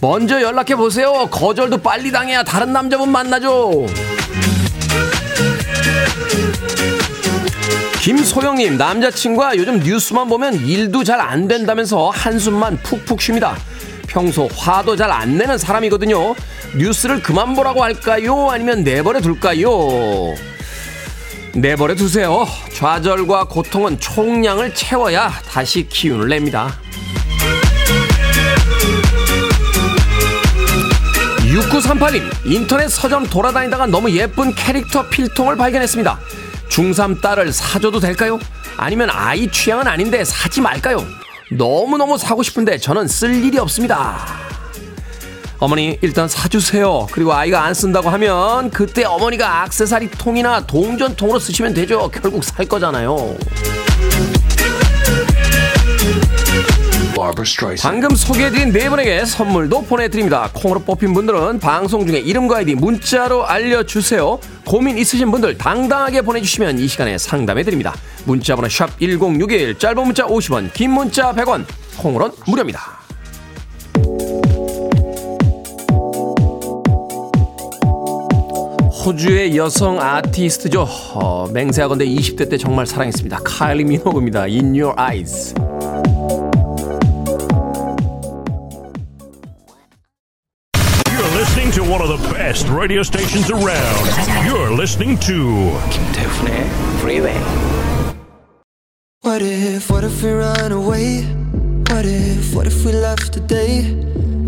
[0.00, 1.28] 먼저 연락해보세요.
[1.30, 3.86] 거절도 빨리 당해야 다른 남자분 만나죠.
[8.00, 13.56] 김소영님, 남자친구가 요즘 뉴스만 보면 일도 잘 안 된다면서 한숨만 푹푹 쉽니다.
[14.14, 16.34] 평소 화도 잘 안 내는 사람이거든요.
[16.76, 18.48] 뉴스를 그만 보라고 할까요?
[18.50, 19.68] 아니면 내버려 둘까요?
[21.52, 22.46] 내버려 두세요.
[22.72, 26.74] 좌절과 고통은 총량을 채워야 다시 기운을 냅니다.
[31.44, 36.18] 6938님, 인터넷 서점 돌아다니다가 너무 예쁜 캐릭터 필통을 발견했습니다.
[36.68, 38.38] 중3 딸을 사줘도 될까요?
[38.76, 41.04] 아니면 아이 취향은 아닌데 사지 말까요?
[41.52, 44.18] 너무너무 사고 싶은데 저는 쓸 일이 없습니다.
[45.58, 47.06] 어머니 일단 사주세요.
[47.12, 52.10] 그리고 아이가 안 쓴다고 하면 그때 어머니가 악세사리 통이나 동전통으로 쓰시면 되죠.
[52.12, 53.36] 결국 살 거잖아요.
[57.80, 60.50] 방금 소개해드린 네 분에게 선물도 보내드립니다.
[60.52, 64.38] 콩으로 뽑힌 분들은 방송 중에 이름과 아이디 문자로 알려주세요.
[64.66, 67.94] 고민 있으신 분들 당당하게 보내주시면 이 시간에 상담해드립니다.
[68.24, 71.64] 문자번호 샵 1061, 짧은 문자 50원, 긴 문자 100원,
[71.98, 73.04] 콩으로는 무료입니다.
[79.04, 80.88] 호주의 여성 아티스트죠.
[81.14, 83.40] 어, 맹세하건대 20대 때 정말 사랑했습니다.
[83.44, 84.44] 카일리 미노그입니다.
[84.44, 85.54] In Your Eyes.
[92.44, 94.04] Best radio stations around.
[94.44, 96.68] You're listening to 김태훈의
[97.00, 97.40] Freeway.
[99.22, 101.24] What if, what if we run away?
[101.88, 103.94] What if, what if we left today?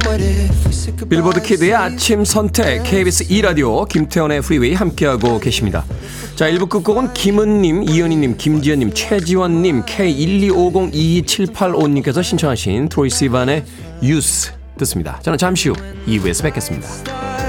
[0.04, 1.08] What if we said goodbye?
[1.08, 5.86] 빌보드 Kid의 아침 선택 KBS 2라디오 김태훈의 프리웨이 함께하고 계십니다.
[6.34, 13.64] 자 1부 끝곡은 김은님, 이은희님, 김지연님, 최지원님, K125022785님께서 신청하신 Troye Sivan의
[14.02, 15.18] Youth 듣습니다.
[15.22, 17.45] 저는 잠시 후 2부에서 뵙겠습니다.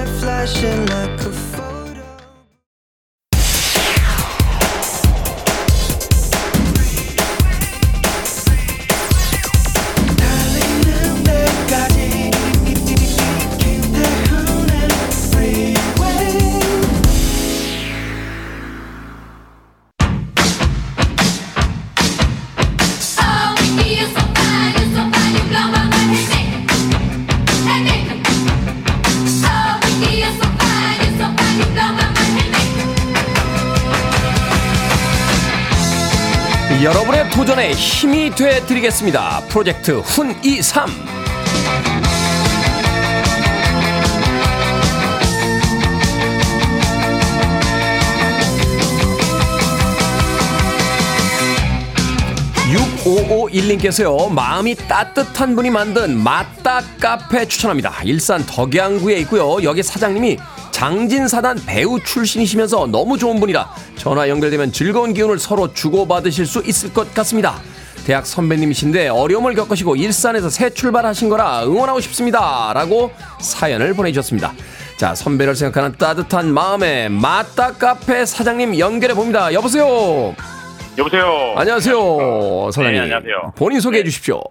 [0.48, 1.27] Flashing like
[37.78, 39.42] 힘이 돼 드리겠습니다.
[39.50, 40.88] 프로젝트 훈23
[52.74, 58.02] 6551님께서요 마음이 따뜻한 분이 만든 맛딱 카페 추천합니다.
[58.04, 59.62] 일산 덕양구에 있고요.
[59.63, 60.38] 여기 사장님이
[60.78, 67.16] 장진사단 배우 출신이시면서 너무 좋은 분이라 전화 연결되면 즐거운 기운을 서로 주고받으실 수 있을 것
[67.16, 67.56] 같습니다
[68.06, 74.54] 대학 선배님이신데 어려움을 겪으시고 일산에서 새 출발하신 거라 응원하고 싶습니다 라고 사연을 보내주셨습니다
[74.98, 79.54] 자, 선배를 생각하는 따뜻한 마음에 마따 카페 사장님 연결해 봅니다.
[79.54, 80.36] 여보세요.
[80.98, 81.54] 여보세요.
[81.56, 82.72] 안녕하세요.
[82.72, 82.94] 사장님.
[82.94, 83.54] 네, 안녕하세요.
[83.56, 84.10] 본인 소개해 네.
[84.10, 84.42] 주십시오.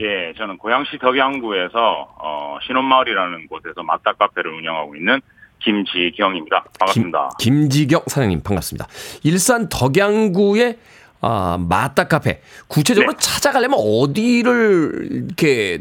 [0.00, 5.20] 예, 저는 고양시 덕양구에서 어, 신혼마을이라는 곳에서 맞다 카페를 운영하고 있는
[5.60, 6.64] 김지경입니다.
[6.78, 7.30] 반갑습니다.
[7.38, 8.86] 김, 김지경 사장님 반갑습니다.
[9.24, 10.78] 일산 덕양구의
[11.20, 12.40] 아, 마따 카페.
[12.68, 13.18] 구체적으로 네.
[13.18, 15.80] 찾아가려면 어디를 이렇게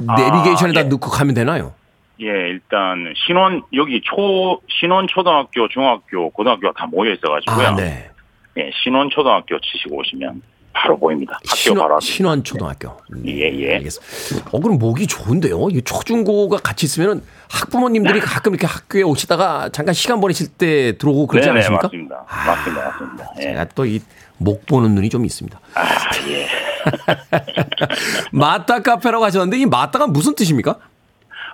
[0.00, 0.84] 내비게이션에다 예.
[0.84, 1.72] 넣고 가면 되나요?
[2.20, 7.66] 예, 일단 신혼 여기 초 신혼 초등학교, 중학교, 고등학교가 다 모여 있어 가지고요.
[7.66, 8.10] 아, 네.
[8.58, 10.42] 예, 신혼 초등학교 치시고 오시면
[10.76, 11.32] 바로 보입니다.
[11.44, 12.04] 학교 신원, 바로 앞에.
[12.04, 12.96] 신원 초등학교.
[13.26, 13.74] 예, 예.
[13.76, 14.50] 알겠습니다.
[14.52, 15.68] 어, 그럼 목이 좋은데요?
[15.70, 21.46] 이 초중고가 같이 있으면은 학부모님들이 가끔 이렇게 학교에 오시다가 잠깐 시간 보내실 때 들어오고 그러지
[21.48, 21.82] 네네, 않으십니까?
[21.88, 22.24] 맞습니다.
[22.28, 23.30] 아, 맞습니다, 맞습니다.
[23.38, 23.42] 예.
[23.42, 24.00] 제가 또 이
[24.38, 25.58] 목 보는 눈이 좀 있습니다.
[25.74, 25.82] 아,
[26.28, 26.46] 예.
[28.32, 30.76] 마따 카페라고 하셨는데 이 마따가 무슨 뜻입니까?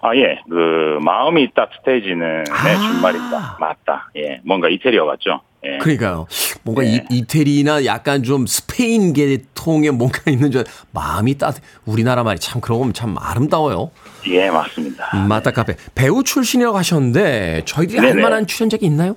[0.02, 0.40] 아, 예.
[0.50, 2.64] 그 마음이 따뜻해지는 아.
[2.64, 3.56] 네, 준말입니다.
[3.60, 4.10] 맞다.
[4.16, 4.40] 예.
[4.44, 5.42] 뭔가 이태리어 같죠?
[5.64, 5.78] 예.
[5.78, 6.26] 그러니까요.
[6.64, 7.04] 뭔가 네.
[7.10, 11.62] 이, 이태리나 약간 좀 스페인 계통의 뭔가 있는 줄 알- 마음이 따뜻.
[11.86, 13.90] 우리나라 말이 참 그러고 보면 참 아름다워요.
[14.28, 15.16] 예, 맞습니다.
[15.28, 18.12] 마따 카페 배우 출신이라고 하셨는데 저희들이 네네.
[18.12, 19.16] 알만한 출연작이 있나요?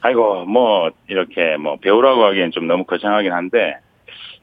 [0.00, 3.76] 아이고, 뭐, 이렇게, 뭐, 배우라고 하기엔 좀 너무 거창하긴 한데,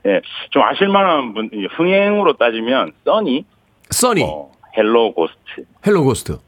[0.07, 0.19] 예,
[0.49, 3.45] 좀 아실만한 분, 이 흥행으로 따지면, 써니,
[3.91, 6.39] 써니, 뭐, 헬로 고스트, 헬로 고스트.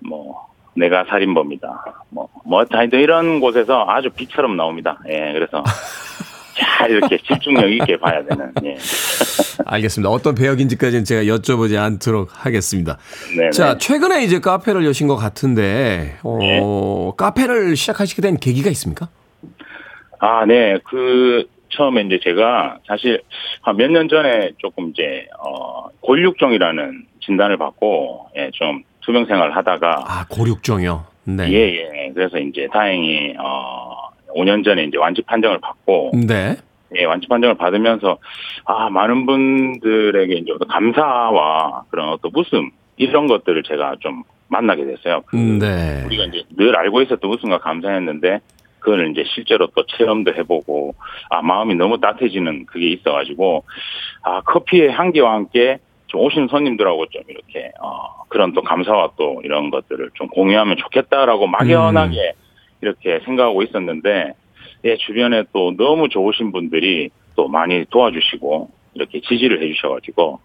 [0.00, 2.02] 뭐, 내가 살인범이다.
[2.10, 4.98] 뭐, 뭐, 하여튼 이런 곳에서 아주 빛처럼 나옵니다.
[5.08, 5.62] 예, 그래서,
[6.58, 8.76] 잘 이렇게 집중력 있게 봐야 되는, 예.
[9.66, 10.10] 알겠습니다.
[10.10, 12.98] 어떤 배역인지까지는 제가 여쭤보지 않도록 하겠습니다.
[13.36, 13.50] 네네.
[13.50, 16.60] 자, 최근에 이제 카페를 여신 것 같은데, 어, 네.
[17.16, 19.08] 카페를 시작하시게 된 계기가 있습니까?
[20.18, 20.78] 아, 네.
[20.84, 23.20] 그, 처음에 이제 제가 사실
[23.60, 30.04] 한 몇 년 전에 조금 이제, 어, 골육종이라는 진단을 받고, 예, 좀 투병 생활을 하다가,
[30.06, 31.04] 아, 고륙종이요.
[31.24, 31.48] 네.
[31.50, 32.12] 예, 예.
[32.12, 36.56] 그래서 이제 다행히, 어, 5년 전에 이제 완치 판정을 받고, 네.
[36.96, 38.18] 예, 완치 판정을 받으면서,
[38.64, 45.22] 아, 많은 분들에게 이제 어떤 감사와 그런 어떤 웃음, 이런 것들을 제가 좀 만나게 됐어요.
[45.26, 46.02] 그 네.
[46.06, 48.40] 우리가 이제 늘 알고 있었던 웃음과 감사했는데
[48.78, 50.94] 그걸 이제 실제로 또 체험도 해보고
[51.28, 53.64] 아 마음이 너무 따뜻해지는 그게 있어가지고
[54.22, 55.78] 아 커피의 향기와 함께
[56.16, 61.46] 좀 오시는 손님들하고 좀 이렇게 어 그런 또 감사와 또 이런 것들을 좀 공유하면 좋겠다라고
[61.46, 62.32] 막연하게
[62.80, 64.32] 이렇게 생각하고 있었는데
[64.84, 70.40] 예 주변에 또 너무 좋으신 분들이 또 많이 도와주시고 이렇게 지지를 해주셔가지고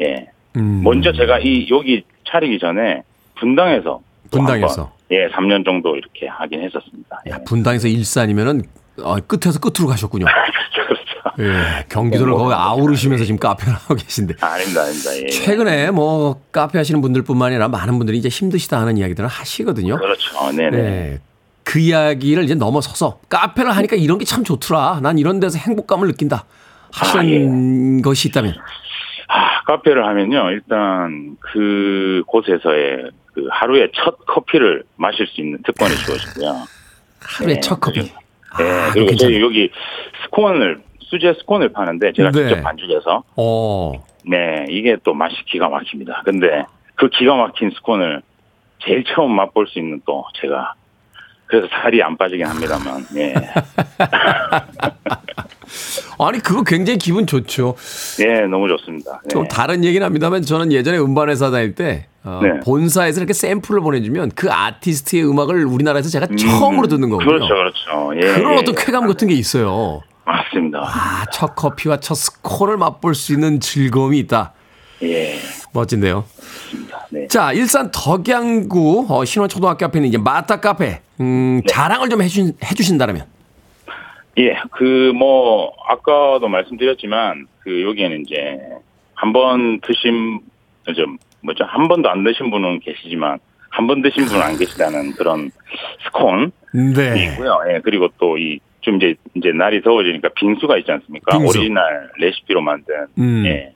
[0.00, 0.82] 예 음.
[0.82, 3.02] 먼저 제가 이 여기 차리기 전에
[3.36, 4.92] 분당에서 또 분당에서.
[5.12, 7.22] 예, 3년 정도 이렇게 하긴 했었습니다.
[7.28, 7.30] 예.
[7.30, 8.62] 야, 분당에서 일산이면은
[9.00, 10.26] 어, 끝에서 끝으로 가셨군요.
[11.40, 14.34] 예, 경기도를 뭐, 거의 아우르시면서 지금 카페를 하고 계신데.
[14.44, 15.10] 아닙니다, 아닙니다.
[15.16, 15.26] 예.
[15.28, 19.96] 최근에 뭐 카페 하시는 분들뿐만 아니라 많은 분들이 이제 힘드시다 하는 이야기들을 하시거든요.
[19.98, 20.52] 그렇죠.
[20.52, 20.70] 네네.
[20.70, 21.20] 네.
[21.64, 25.00] 그 이야기를 이제 넘어서서 카페를 하니까 이런 게 참 좋더라.
[25.02, 26.44] 난 이런 데서 행복감을 느낀다.
[26.92, 28.54] 하시는 것이 있다면.
[29.28, 36.62] 아, 카페를 하면요, 일단 그 곳에서의 그 하루의 첫 커피를 마실 수 있는 특권이 주어지고요.
[37.20, 38.00] 하루에 네, 첫 커피.
[38.60, 39.34] 예, 아, 그리고 괜찮아요.
[39.34, 39.70] 저희 여기
[40.24, 42.48] 스콘을 수제 스콘을 파는데 제가 네.
[42.48, 43.92] 직접 반죽해서 어.
[44.24, 46.22] 네, 이게 또 맛이 기가 막힙니다.
[46.24, 46.64] 근데
[46.96, 48.22] 그 기가 막힌 스콘을
[48.84, 50.74] 제일 처음 맛볼 수 있는 또 제가
[51.46, 53.32] 그래서 살이 안 빠지긴 합니다만, 예.
[56.18, 57.76] 아니 그거 굉장히 기분 좋죠.
[58.20, 59.20] 예, 너무 좋습니다.
[59.22, 59.28] 네.
[59.28, 62.58] 좀 다른 얘기는 합니다만 저는 예전에 음반 회사 다닐 때 어, 네.
[62.64, 67.38] 본사에서 이렇게 샘플을 보내주면 그 아티스트의 음악을 우리나라에서 제가 처음으로 듣는 거거든요.
[67.38, 68.16] 그렇죠, 그렇죠.
[68.16, 68.84] 예, 그런 예, 어떤 예.
[68.84, 70.02] 쾌감 같은 게 있어요.
[70.26, 70.80] 맞습니다.
[70.80, 74.52] 아, 첫 커피와 첫 스콘을 맛볼 수 있는 즐거움이 있다.
[75.02, 75.36] 예,
[75.72, 76.24] 멋진데요.
[77.10, 77.28] 네.
[77.28, 81.72] 자, 일산 덕양구 어, 신원초등학교 앞에 있는 이제 마타 카페 음, 네.
[81.72, 83.24] 자랑을 좀 해주신, 해주신다면.
[84.38, 88.58] 예, 그 뭐 아까도 말씀드렸지만 그 여기에는 이제
[89.14, 90.40] 한 번 드신
[90.94, 93.38] 좀 뭐죠 한 번도 안 드신 분은 계시지만
[93.70, 95.50] 한 번 드신 분은 안 계시다는 그런
[96.04, 97.24] 스콘 네.
[97.32, 97.58] 있고요.
[97.70, 101.38] 예, 그리고 또 이 좀 이제 이제 날이 더워지니까 빙수가 있지 않습니까?
[101.38, 101.58] 빙수.
[101.58, 103.44] 오리지널 레시피로 만든 음.
[103.46, 103.74] 예,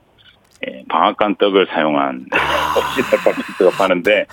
[0.66, 2.26] 예, 방앗간 떡을 사용한
[2.76, 4.26] 오리지널 빙수가 파는데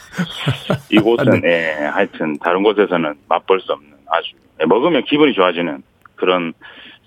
[0.91, 1.75] 이곳은 네.
[1.79, 5.83] 예, 하여튼 다른 곳에서는 맛볼 수 없는 아주 예, 먹으면 기분이 좋아지는
[6.15, 6.53] 그런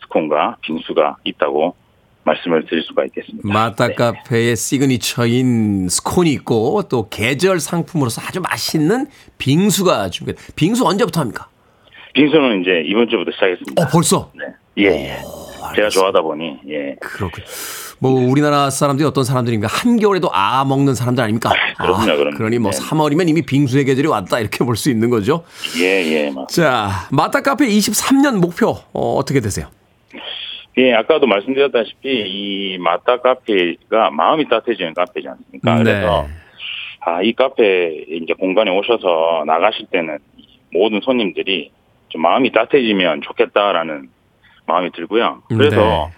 [0.03, 1.75] 스콘과 빙수가 있다고
[2.25, 3.49] 말씀을 드릴 수가 있겠습니다.
[3.49, 3.95] 마타 네.
[3.95, 9.07] 카페의 시그니처인 스콘이 있고 또 계절 상품으로서 아주 맛있는
[9.39, 10.35] 빙수가 준비.
[10.55, 11.49] 빙수 언제부터 합니까?
[12.15, 13.83] 빙수는 이제 이번 주부터 시작했습니다.
[13.83, 14.31] 어 벌써.
[14.35, 14.45] 네.
[14.79, 15.17] 예, 예.
[15.77, 16.97] 제가 좋아하다 보니 예.
[17.01, 17.45] 그렇군.
[18.03, 19.69] 뭐 우리나라 사람들이 어떤 사람들입니까?
[19.71, 21.51] 한겨울에도 아 먹는 사람들 아닙니까?
[21.77, 22.37] 그럼요, 아, 그럼요.
[22.37, 22.79] 그러니 뭐 네.
[22.79, 25.45] 3월이면 이미 빙수의 계절이 왔다 이렇게 볼 수 있는 거죠.
[25.79, 26.47] 예, 예, 맞습니다.
[26.49, 29.67] 자, 마타 카페 23년 목표 어, 어떻게 되세요?
[30.79, 35.75] 예, 아까도 말씀드렸다시피 이 마타 카페가 마음이 따뜻해지는 카페지 않습니까?
[35.77, 35.85] 네.
[35.85, 36.27] 그래서
[37.01, 40.19] 아, 이 카페 이제 공간에 오셔서 나가실 때는
[40.73, 41.71] 모든 손님들이
[42.11, 44.09] 좀 마음이 따뜻해지면 좋겠다라는
[44.67, 45.43] 마음이 들고요.
[45.49, 46.11] 그래서 네.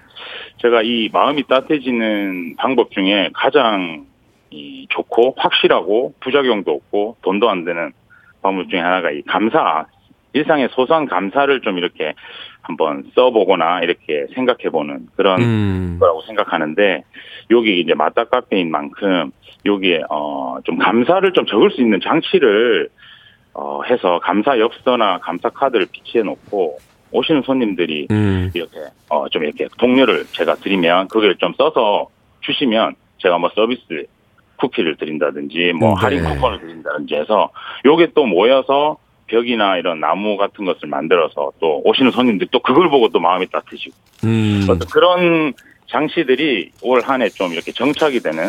[0.59, 4.07] 제가 이 마음이 따뜻해지는 방법 중에 가장
[4.51, 7.93] 이 좋고 확실하고 부작용도 없고 돈도 안 드는
[8.43, 9.87] 방법 중에 하나가 이 감사
[10.35, 12.15] 일상의 소소한 감사를 좀 이렇게
[12.63, 15.97] 한번 써보거나 이렇게 생각해보는 그런 음.
[16.01, 17.05] 거라고 생각하는데
[17.51, 19.31] 여기 이제 마다 카페인 만큼
[19.67, 22.89] 여기에 어 좀 감사를 좀 적을 수 있는 장치를
[23.55, 26.79] 어 해서 감사 엽서나 감사 카드를 비치해 놓고
[27.13, 28.51] 오시는 손님들이 음.
[28.55, 28.77] 이렇게
[29.11, 32.09] 어 좀 이렇게 동료를 제가 드리면 그걸 좀 써서
[32.41, 34.07] 주시면 제가 뭐 서비스
[34.57, 35.95] 쿠키를 드린다든지 뭐 네.
[36.01, 37.51] 할인 쿠폰을 드린다든지 해서
[37.85, 43.09] 요게 또 모여서 벽이나 이런 나무 같은 것을 만들어서 또 오시는 손님들이 또 그걸 보고
[43.09, 44.67] 또 마음이 따뜻해지고 음.
[44.93, 45.53] 그런
[45.89, 48.49] 장치들이 올 한 해 좀 이렇게 정착이 되는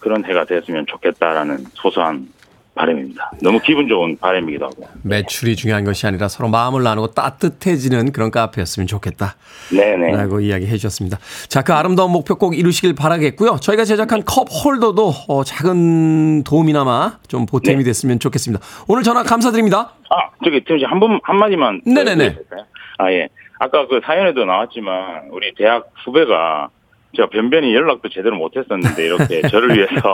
[0.00, 2.28] 그런 해가 됐으면 좋겠다라는 소소한
[2.74, 3.30] 바람입니다.
[3.40, 4.88] 너무 기분 좋은 바람이기도 하고.
[5.02, 9.36] 매출이 중요한 것이 아니라 서로 마음을 나누고 따뜻해지는 그런 카페였으면 좋겠다.
[9.74, 10.12] 네네.
[10.16, 11.18] 라고 이야기해 주셨습니다.
[11.48, 13.58] 자, 그 아름다운 목표 꼭 이루시길 바라겠고요.
[13.60, 17.84] 저희가 제작한 컵 홀더도 어, 작은 도움이나마 좀 보탬이 네.
[17.84, 18.64] 됐으면 좋겠습니다.
[18.88, 19.92] 오늘 전화 감사드립니다.
[20.10, 22.24] 아, 저기 팀장 한번 한마디만 더 네네네.
[22.24, 22.64] 해도 될까요?
[22.98, 23.28] 아 예.
[23.58, 26.68] 아까 그 사연에도 나왔지만 우리 대학 후배가
[27.14, 30.12] 제가 변변히 연락도 제대로 못했었는데 이렇게 저를 위해서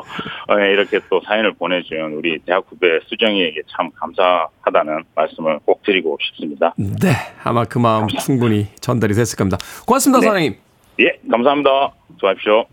[0.48, 6.18] 어, 예, 이렇게 또 사연을 보내준 우리 대학 후배 수정이에게 참 감사하다는 말씀을 꼭 드리고
[6.20, 6.74] 싶습니다.
[6.76, 7.10] 네,
[7.44, 9.58] 아마 그 마음 충분히 전달이 됐을 겁니다.
[9.86, 10.26] 고맙습니다, 네.
[10.26, 10.54] 사장님.
[11.00, 11.92] 예, 감사합니다.
[12.16, 12.66] 수고하십시오.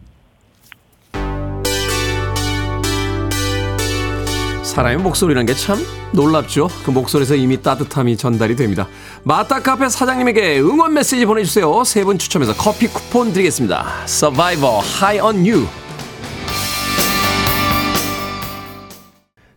[4.78, 5.80] 사람의 목소리라는 게참
[6.13, 6.70] 놀랍죠.
[6.86, 8.88] 그 목소리에서 이미 따뜻함이 전달이 됩니다.
[9.24, 11.84] 마타 카페 사장님에게 응원 메시지 보내주세요.
[11.84, 13.88] 세 분 추첨해서 커피 쿠폰 드리겠습니다.
[14.04, 15.68] Survivor High on You.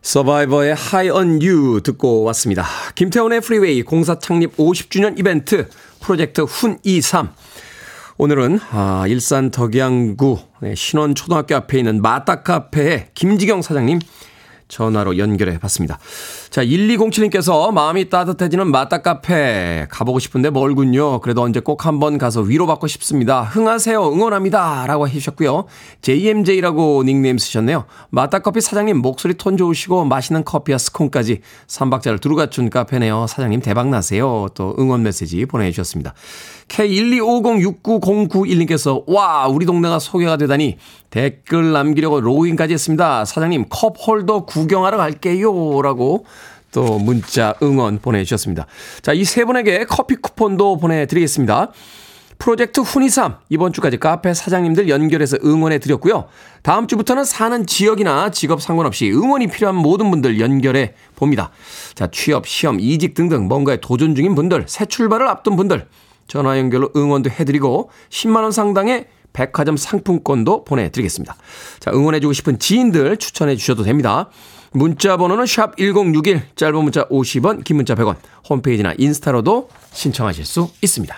[0.01, 2.65] 서바이버의 High on You 듣고 왔습니다.
[2.95, 7.29] 김태훈의 프리웨이 공사 창립 50주년 이벤트 프로젝트 훈23.
[8.17, 13.99] 오늘은 아, 일산 덕양구 네, 신원초등학교 앞에 있는 마따 카페의 김지경 사장님
[14.71, 15.99] 전화로 연결해 봤습니다.
[16.51, 21.21] 자, 1207님께서 마음이 따뜻해지는 마따 카페 가보고 싶은데 멀군요.
[21.21, 23.41] 그래도 언제 꼭 한번 가서 위로받고 싶습니다.
[23.41, 24.11] 흥하세요.
[24.11, 24.85] 응원합니다.
[24.85, 25.67] 라고 해주셨고요.
[26.01, 27.85] JMJ라고 닉네임 쓰셨네요.
[28.09, 33.27] 마따 커피 사장님 목소리 톤 좋으시고 맛있는 커피와 스콘까지 3박자를 두루 갖춘 카페네요.
[33.27, 34.49] 사장님 대박 나세요.
[34.53, 36.13] 또 응원 메시지 보내주셨습니다.
[36.67, 40.79] K125069091님께서 와 우리 동네가 소개가 되다니
[41.11, 43.25] 댓글 남기려고 로그인까지 했습니다.
[43.25, 45.81] 사장님 컵 홀더 구경하러 갈게요.
[45.81, 46.25] 라고
[46.71, 48.65] 또 문자 응원 보내주셨습니다.
[49.01, 51.71] 자, 이 세 분에게 커피 쿠폰도 보내드리겠습니다.
[52.37, 56.25] 프로젝트 훈이삼 이번 주까지 카페 사장님들 연결해서 응원해 드렸고요.
[56.63, 61.51] 다음 주부터는 사는 지역이나 직업 상관없이 응원이 필요한 모든 분들 연결해 봅니다.
[61.93, 65.87] 자, 취업, 시험, 이직 등등 뭔가에 도전 중인 분들, 새 출발을 앞둔 분들
[66.27, 71.35] 전화 연결로 응원도 해드리고 10만 원 상당의 백화점 상품권도 보내드리겠습니다.
[71.79, 74.29] 자, 응원해주고 싶은 지인들 추천해 주셔도 됩니다.
[74.73, 78.15] 문자 번호는 샵 1061, 짧은 문자 50원, 긴 문자 100원,
[78.49, 81.13] 홈페이지나 인스타로도 신청하실 수 있습니다.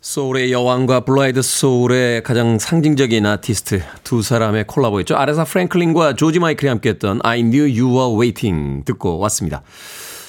[0.00, 5.16] 소울의 여왕과 blue-eyed soul의 가장 상징적인 아티스트 두 사람의 콜라보였죠.
[5.16, 9.62] 아레사 프랭클린과 조지 마이클이 함께했던 I Knew You Were Waiting 듣고 왔습니다.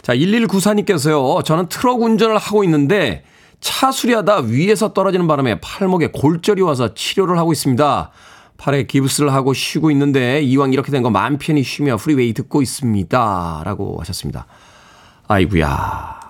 [0.02, 1.44] 자, 1194님께서요.
[1.46, 3.24] 저는 트럭 운전을 하고 있는데
[3.62, 8.12] 차 수리하다 위에서 떨어지는 바람에 팔목에 골절이 와서 치료를 하고 있습니다.
[8.64, 13.62] 팔에 기부스를 하고 쉬고 있는데 이왕 이렇게 된 거 마음 편히 쉬며 프리웨이 듣고 있습니다.
[13.66, 14.48] 라고 하셨습니다.
[15.28, 16.22] 아이구야.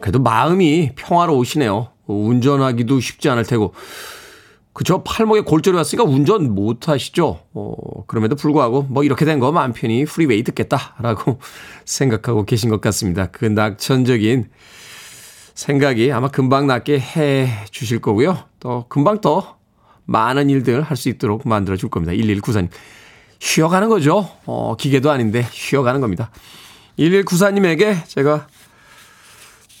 [0.00, 1.88] 그래도 마음이 평화로우시네요.
[2.06, 3.74] 운전하기도 쉽지 않을 테고.
[4.72, 7.40] 그저 팔목에 골절이 왔으니까 운전 못 하시죠.
[7.52, 7.74] 어,
[8.06, 11.38] 그럼에도 불구하고 뭐 이렇게 된 거 마음 편히 프리웨이 듣겠다라고
[11.84, 13.26] 생각하고 계신 것 같습니다.
[13.26, 14.48] 그 낙천적인
[15.58, 18.38] 생각이 아마 금방 낫게 해 주실 거고요.
[18.60, 19.56] 또 금방 더
[20.04, 22.12] 많은 일들 할 수 있도록 만들어 줄 겁니다.
[22.12, 22.68] 1194님.
[23.40, 24.28] 쉬어가는 거죠.
[24.46, 26.30] 어, 기계도 아닌데 쉬어가는 겁니다.
[26.98, 28.46] 1194님에게 제가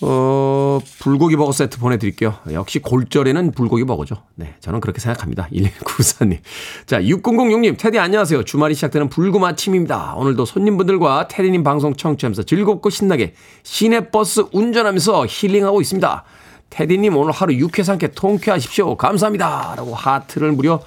[0.00, 2.36] 어, 불고기 버거 세트 보내드릴게요.
[2.52, 4.22] 역시 골절에는 불고기 버거죠.
[4.36, 5.48] 네, 저는 그렇게 생각합니다.
[5.52, 6.38] 1194님.
[6.86, 8.44] 자, 6006님, 테디 안녕하세요.
[8.44, 10.14] 주말이 시작되는 불금 아침입니다.
[10.14, 13.34] 오늘도 손님분들과 테디님 방송 청취하면서 즐겁고 신나게
[13.64, 16.24] 시내버스 운전하면서 힐링하고 있습니다.
[16.70, 18.96] 테디님 오늘 하루 육회상쾌 통쾌하십시오.
[18.96, 19.74] 감사합니다.
[19.76, 20.80] 라고 하트를 무려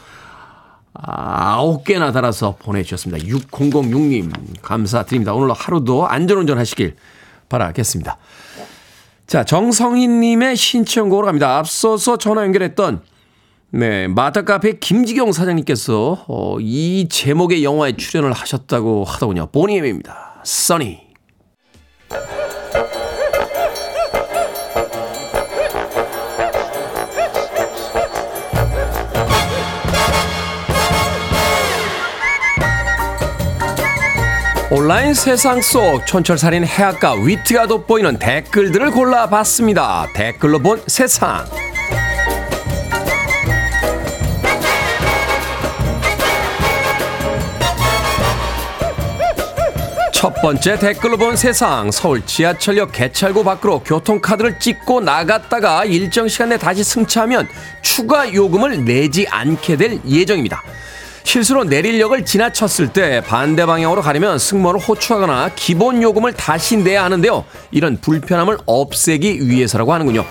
[0.93, 3.25] 아홉 개나 달아서 보내주셨습니다.
[3.25, 4.31] 6006님
[4.61, 5.33] 감사드립니다.
[5.33, 6.95] 오늘 하루도 안전운전 하시길
[7.49, 8.17] 바라겠습니다.
[9.31, 11.57] 자, 정성희님의 신청곡으로 갑니다.
[11.57, 13.01] 앞서서 전화 연결했던
[13.69, 19.47] 네, 마타카페 김지경 사장님께서 어, 이 제목의 영화에 출연을 하셨다고 하더군요.
[19.53, 20.41] 보니엠입니다.
[20.43, 20.99] 써니.
[34.73, 40.07] 온라인 세상 속 촌철살인 해악과 위트가 돋보이는 댓글들을 골라봤습니다.
[40.13, 41.45] 댓글로 본 세상.
[50.13, 56.57] 첫 번째 댓글로 본 세상 서울 지하철역 개찰구 밖으로 교통카드를 찍고 나갔다가 일정 시간 내
[56.57, 57.49] 다시 승차하면
[57.81, 60.63] 추가 요금을 내지 않게 될 예정입니다.
[61.23, 67.45] 실수로 내릴역을 지나쳤을 때 반대 방향으로 가려면 승모를 호출하거나 기본 요금을 다시 내야 하는데요.
[67.71, 70.25] 이런 불편함을 없애기 위해서라고 하는군요.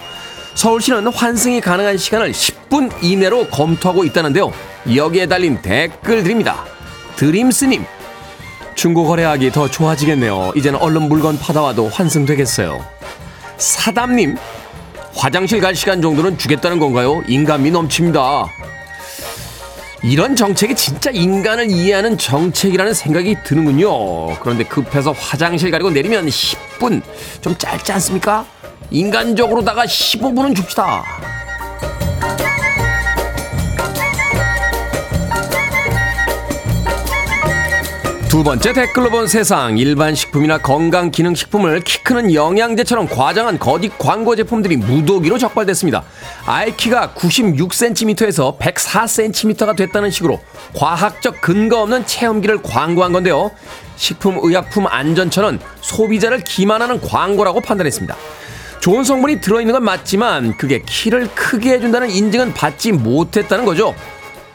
[0.55, 4.53] 서울시는 환승이 가능한 시간을 10분 이내로 검토하고 있다는데요.
[4.95, 6.65] 여기에 달린 댓글 드립니다.
[7.17, 7.85] 드림스님,
[8.75, 10.53] 중고 거래하기 더 좋아지겠네요.
[10.57, 12.85] 이제는 얼른 물건 받아와도 환승되겠어요.
[13.59, 14.37] 사담님,
[15.15, 17.23] 화장실 갈 시간 정도는 주겠다는 건가요?
[17.29, 18.47] 인간미 넘칩니다.
[20.03, 24.35] 이런 정책이 진짜 인간을 이해하는 정책이라는 생각이 드는군요.
[24.41, 27.03] 그런데 급해서 화장실 가려고 내리면 10분
[27.43, 28.47] 좀 짧지 않습니까?
[28.91, 31.05] 인간적으로다가 15분은 줍시다.
[38.31, 43.91] 두 번째 댓글로 본 세상 일반 식품이나 건강 기능 식품을 키 크는 영양제처럼 과장한 거짓
[43.99, 46.05] 광고 제품들이 무더기로 적발됐습니다.
[46.47, 50.39] 알키가 96cm에서 104cm가 됐다는 식으로
[50.77, 53.51] 과학적 근거 없는 체험기를 광고한 건데요.
[53.97, 58.15] 식품의약품 안전처는 소비자를 기만하는 광고라고 판단했습니다.
[58.79, 63.93] 좋은 성분이 들어있는 건 맞지만 그게 키를 크게 해준다는 인증은 받지 못했다는 거죠.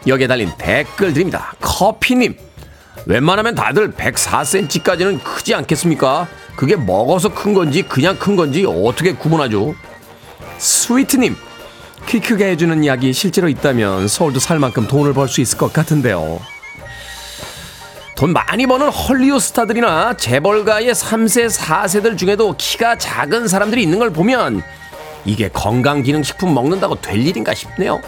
[0.07, 1.53] 여기에 달린 댓글 드립니다.
[1.59, 2.54] 커피님.
[3.05, 6.27] 웬만하면 다들 104cm까지는 크지 않겠습니까?
[6.55, 9.75] 그게 먹어서 큰 건지 그냥 큰 건지 어떻게 구분하죠?
[10.57, 11.35] 스위트님,
[12.07, 16.39] 키 크게 해주는 약이 실제로 있다면 서울도 살 만큼 돈을 벌 수 있을 것 같은데요.
[18.15, 24.63] 돈 많이 버는 헐리우드 스타들이나 재벌가의 3세, 4세들 중에도 키가 작은 사람들이 있는 걸 보면
[25.25, 28.01] 이게 건강기능식품 먹는다고 될 일인가 싶네요.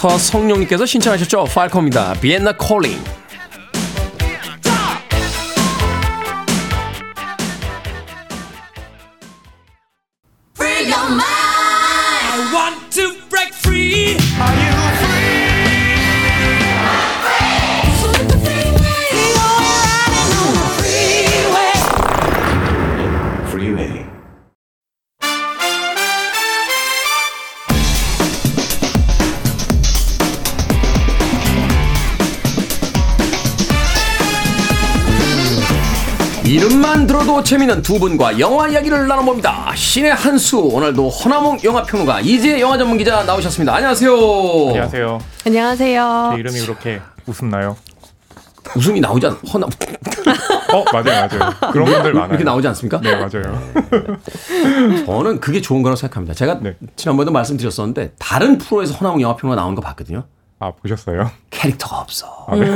[0.00, 1.44] 서성룡님께서 신청하셨죠.
[1.44, 2.14] 팔컴입니다.
[2.14, 3.19] 비엔나 콜링.
[37.50, 39.74] 재미있는 두 분과 영화 이야기를 나눠봅니다.
[39.74, 43.74] 신의 한수 오늘도 허나몽 영화평론가 이재 영화 전문 기자 나오셨습니다.
[43.74, 44.12] 안녕하세요.
[44.68, 45.18] 안녕하세요.
[45.46, 46.30] 안녕하세요.
[46.32, 47.76] 제 이름이 그렇게 웃음나요?
[48.76, 51.72] 웃음이 나오지 않 허나 어 맞아요 맞아요.
[51.72, 52.28] 그런 분들 많아요.
[52.28, 53.00] 이렇게 나오지 않습니까?
[53.00, 53.58] 네 맞아요.
[55.06, 56.34] 저는 그게 좋은 거라고 생각합니다.
[56.34, 56.76] 제가 네.
[56.94, 60.22] 지난번에도 말씀드렸었는데 다른 프로에서 허나몽 영화평론가 나온 거 봤거든요.
[60.62, 61.30] 아 보셨어요?
[61.48, 62.44] 캐릭터가 없어.
[62.46, 62.66] 아, 네.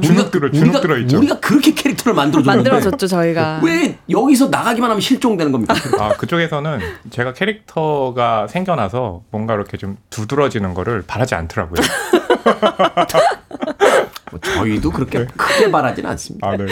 [0.00, 1.18] 주눅 들어 주눅 들어 있죠.
[1.18, 3.60] 우리가 그렇게 캐릭터를 만들어줬는데 만들어줬죠 저희가.
[3.64, 5.74] 왜 여기서 나가기만 하면 실종되는 겁니까?
[6.00, 11.80] 아 그쪽에서는 제가 캐릭터가 생겨나서 뭔가 이렇게 좀 두드러지는 거를 바라지 않더라고요.
[14.32, 16.48] 뭐 저희도 그렇게 크게 바라지는 않습니다.
[16.48, 16.66] 아 네.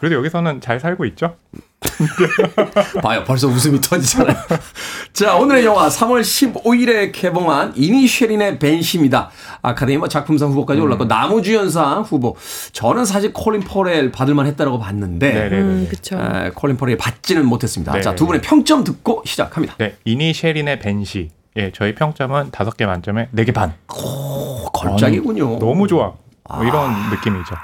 [0.00, 1.36] 그래도 여기서는 잘 살고 있죠?
[3.02, 4.36] 봐요, 벌써 웃음이 터지잖아요.
[5.12, 9.30] 자, 오늘의 영화 3월 15일에 개봉한 이니셜인의 벤시입니다.
[9.62, 10.86] 아카데미 뭐 작품상 후보까지 음.
[10.86, 12.36] 올랐고 나무주연상 후보.
[12.72, 15.56] 저는 사실 콜린 포렐 받을만 했다라고 봤는데 네네네.
[15.62, 16.16] 음, 그쵸.
[16.16, 17.92] 에, 콜린 포렐 받지는 못했습니다.
[17.92, 18.02] 네네.
[18.02, 19.74] 자, 두 분의 평점 듣고 시작합니다.
[19.78, 21.30] 네 이니셜인의 벤시.
[21.56, 23.74] 예 저희 평점은 다섯 개 만점에 네개 반.
[23.94, 25.58] 오, 걸작이군요.
[25.58, 26.14] 너무 좋아.
[26.48, 27.54] 뭐 이런 느낌이죠.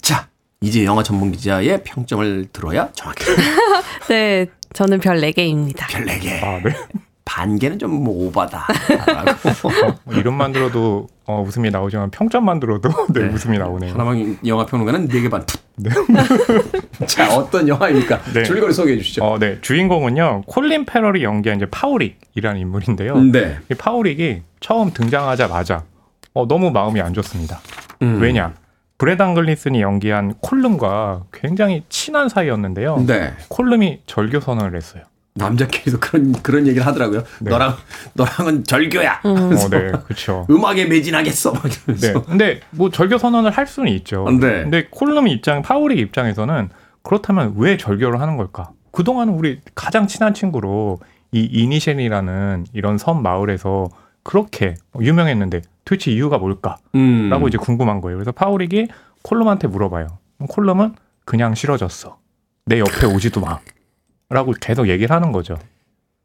[0.00, 0.28] 자,
[0.66, 3.24] 이제 영화 전문 기자의 평점을 들어야 정확히
[4.08, 5.86] 네, 저는 별 4개입니다.
[5.88, 6.42] 별 4개.
[6.42, 6.74] 아 네.
[7.24, 8.66] 반개는 좀 뭐 오바다.
[9.06, 9.70] 라고.
[10.04, 13.92] 뭐 이름만 들어도 어, 웃음이 나오지만 평점만 들어도 네, 웃음이 나오네요.
[13.94, 15.44] 허남웅 영화 평론가는 4개 반.
[15.46, 15.60] 툭.
[17.06, 18.22] 자, 어떤 영화입니까?
[18.32, 18.42] 네.
[18.44, 19.24] 줄거리 소개해 주시죠.
[19.24, 19.58] 어, 네.
[19.60, 20.42] 주인공은요.
[20.46, 23.16] 콜린 페럴이 연기한 이제 파우릭이라는 인물인데요.
[23.24, 23.58] 네.
[23.70, 25.84] 이 파우릭이 처음 등장하자마자
[26.34, 27.60] 어, 너무 마음이 안 좋습니다.
[28.02, 28.20] 음.
[28.20, 28.54] 왜냐?
[28.98, 33.04] 브렌단 글리슨이 연기한 콜름과 굉장히 친한 사이였는데요.
[33.06, 33.34] 네.
[33.48, 35.02] 콜름이 절교 선언을 했어요.
[35.34, 37.22] 남자끼리도 그런 그런 얘기를 하더라고요.
[37.40, 37.50] 네.
[37.50, 37.76] 너랑
[38.14, 39.20] 너랑은 절교야.
[39.22, 40.46] 어, 네, 그렇죠.
[40.48, 41.52] 음악에 매진하겠어.
[41.52, 42.22] 막 네, 이러면서.
[42.24, 44.24] 근데 뭐 절교 선언을 할 수는 있죠.
[44.30, 44.62] 네.
[44.62, 46.70] 근데 콜름 입장, 파우릭 입장에서는
[47.02, 48.70] 그렇다면 왜 절교를 하는 걸까?
[48.92, 51.00] 그동안은 우리 가장 친한 친구로
[51.32, 53.88] 이 이니셜이라는 이런 섬 마을에서
[54.26, 56.78] 그렇게 유명했는데 도대체 이유가 뭘까?
[56.96, 57.30] 음.
[57.30, 58.16] 라고 이제 궁금한 거예요.
[58.16, 58.88] 그래서 파우릭이
[59.22, 60.18] 콜럼한테 물어봐요.
[60.48, 62.18] 콜럼은 그냥 싫어졌어.
[62.64, 63.60] 내 옆에 오지도 마.
[64.28, 65.56] 라고 계속 얘기를 하는 거죠.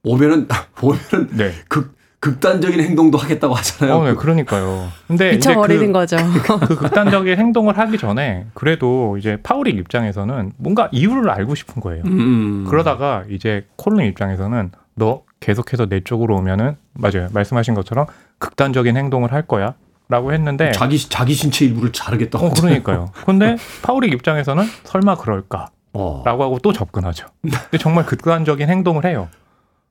[0.03, 0.47] 오면은
[0.81, 1.51] 오면은 네.
[1.67, 3.97] 극 극단적인 행동도 하겠다고 하잖아요.
[3.97, 4.87] 어, 네, 그러니까요.
[5.07, 6.17] 근데 미쳐버리는 그, 거죠.
[6.67, 12.03] 그 극단적인 행동을 하기 전에 그래도 이제 파우릭 입장에서는 뭔가 이유를 알고 싶은 거예요.
[12.05, 12.65] 음.
[12.67, 17.27] 그러다가 이제 콜론 입장에서는 너 계속해서 내 쪽으로 오면은 맞아요.
[17.33, 18.05] 말씀하신 것처럼
[18.37, 19.73] 극단적인 행동을 할 거야.
[20.07, 22.45] 라고 했는데 자기 자기 신체 일부를 자르겠다고.
[22.45, 23.11] 어 그러니까요.
[23.25, 25.69] 근데 파우릭 입장에서는 설마 그럴까?
[25.93, 26.21] 어.
[26.25, 27.27] 라고 하고 또 접근하죠.
[27.41, 29.29] 근데 정말 극단적인 행동을 해요.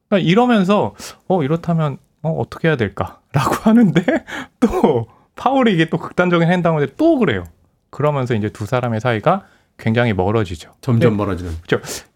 [0.08, 0.94] 그러니까 이러면서
[1.26, 4.02] 어 이렇다면 어 어떻게 해야 될까라고 하는데
[4.60, 7.44] 또 파울이 또 극단적인 행동을 해또 그래요.
[7.88, 9.44] 그러면서 이제 두 사람의 사이가
[9.80, 10.70] 굉장히 멀어지죠.
[10.80, 11.16] 점점 네.
[11.16, 11.52] 멀어지는.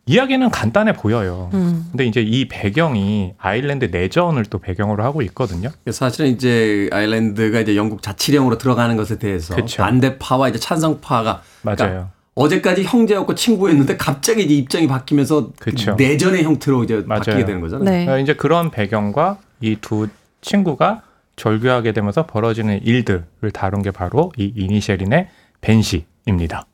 [0.06, 1.50] 이야기는 간단해 보여요.
[1.54, 1.86] 음.
[1.90, 5.70] 근데 이제 이 배경이 아일랜드 내전을 또 배경으로 하고 있거든요.
[5.90, 9.82] 사실은 이제 아일랜드가 이제 영국 자치령으로 들어가는 것에 대해서 그쵸.
[9.82, 11.76] 반대파와 이제 찬성파가 맞아요.
[11.76, 15.94] 그러니까 어제까지 형제였고 친구였는데 갑자기 이제 입장이 바뀌면서 그 그쵸.
[15.94, 17.20] 내전의 형태로 이제 맞아요.
[17.20, 17.84] 바뀌게 되는 거잖아요.
[17.84, 18.04] 네.
[18.04, 20.08] 그러니까 이제 그런 배경과 이 두
[20.42, 21.02] 친구가
[21.36, 25.28] 절교하게 되면서 벌어지는 일들을 다룬 게 바로 이 이니셰린의
[25.60, 26.66] 밴시입니다.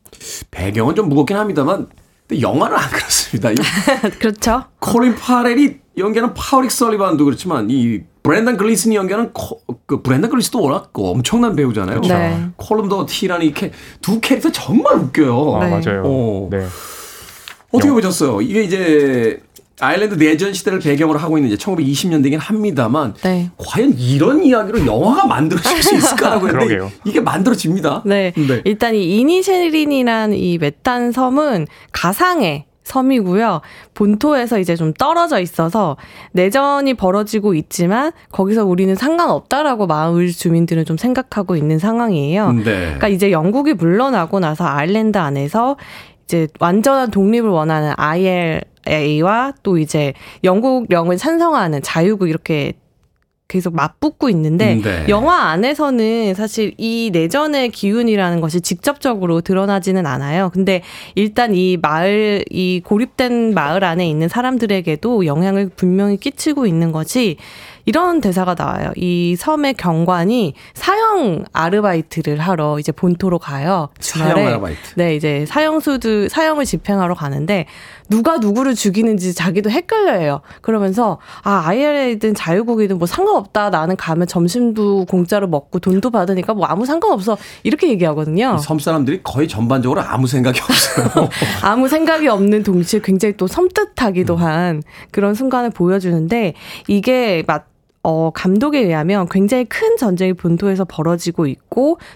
[0.50, 1.88] 배경은 좀 무겁긴 합니다만
[2.28, 3.50] 근데 영화는 안 그렇습니다.
[3.52, 3.54] 이
[4.18, 4.64] 그렇죠.
[4.78, 10.90] 콜린 파렐이 연기하는 파우릭 설리반도 그렇지만 이 브랜던 글리슨이 연기하는 코, 그 브랜던 글리슨도 워낙
[10.92, 12.00] 그 엄청난 배우잖아요.
[12.00, 12.14] 그렇죠.
[12.14, 12.48] 네.
[12.56, 15.56] 콜럼더 티라는 이렇게 두 캐릭터 정말 웃겨요.
[15.56, 15.70] 아, 네.
[15.70, 16.02] 맞아요.
[16.04, 16.48] 어.
[16.50, 16.66] 네.
[17.72, 18.40] 어떻게 영- 보셨어요?
[18.42, 19.40] 이게 이제
[19.80, 23.50] 아일랜드 내전 시대를 배경으로 하고 있는 이제 1920년대긴 합니다만 네.
[23.56, 26.92] 과연 이런 이야기로 영화가 만들어질 수 있을까라고 했는데 그러게요.
[27.04, 28.02] 이게 만들어집니다.
[28.06, 28.32] 네.
[28.36, 28.62] 네.
[28.64, 33.60] 일단 이 이니셰린이란 이 메탄 섬은 가상의 섬이고요.
[33.94, 35.96] 본토에서 이제 좀 떨어져 있어서
[36.32, 42.52] 내전이 벌어지고 있지만 거기서 우리는 상관없다라고 마을 주민들은 좀 생각하고 있는 상황이에요.
[42.52, 42.64] 네.
[42.64, 45.76] 그러니까 이제 영국이 물러나고 나서 아일랜드 안에서
[46.24, 47.92] 이제 완전한 독립을 원하는
[48.90, 50.12] ILA와 또 이제
[50.44, 52.74] 영국령을 찬성하는 자유국 이렇게
[53.50, 55.06] 계속 맞붙고 있는데 음, 네.
[55.08, 60.50] 영화 안에서는 사실 이 내전의 기운이라는 것이 직접적으로 드러나지는 않아요.
[60.54, 60.82] 근데
[61.16, 67.38] 일단 이 마을, 이 고립된 마을 안에 있는 사람들에게도 영향을 분명히 끼치고 있는 것이
[67.86, 68.92] 이런 대사가 나와요.
[68.94, 73.88] 이 섬의 경관이 사형 아르바이트를 하러 이제 본토로 가요.
[73.98, 74.46] 사형.
[74.46, 74.94] 아르바이트.
[74.94, 77.66] 네, 이제 사형수들 사형을 집행하러 가는데
[78.10, 80.40] 누가 누구를 죽이는지 자기도 헷갈려요.
[80.60, 83.70] 그러면서 아 IRA든 자유국이든 뭐 상관없다.
[83.70, 87.38] 나는 가면 점심도 공짜로 먹고 돈도 받으니까 뭐 아무 상관없어.
[87.62, 88.58] 이렇게 얘기하거든요.
[88.58, 91.28] 섬 사람들이 거의 전반적으로 아무 생각이 없어요.
[91.62, 94.82] 아무 생각이 없는 동시에 굉장히 또 섬뜩하기도 한
[95.12, 96.54] 그런 순간을 보여주는데
[96.88, 97.70] 이게 맞
[98.02, 101.69] 어, 감독에 의하면 굉장히 큰 전쟁이 본토에서 벌어지고 있고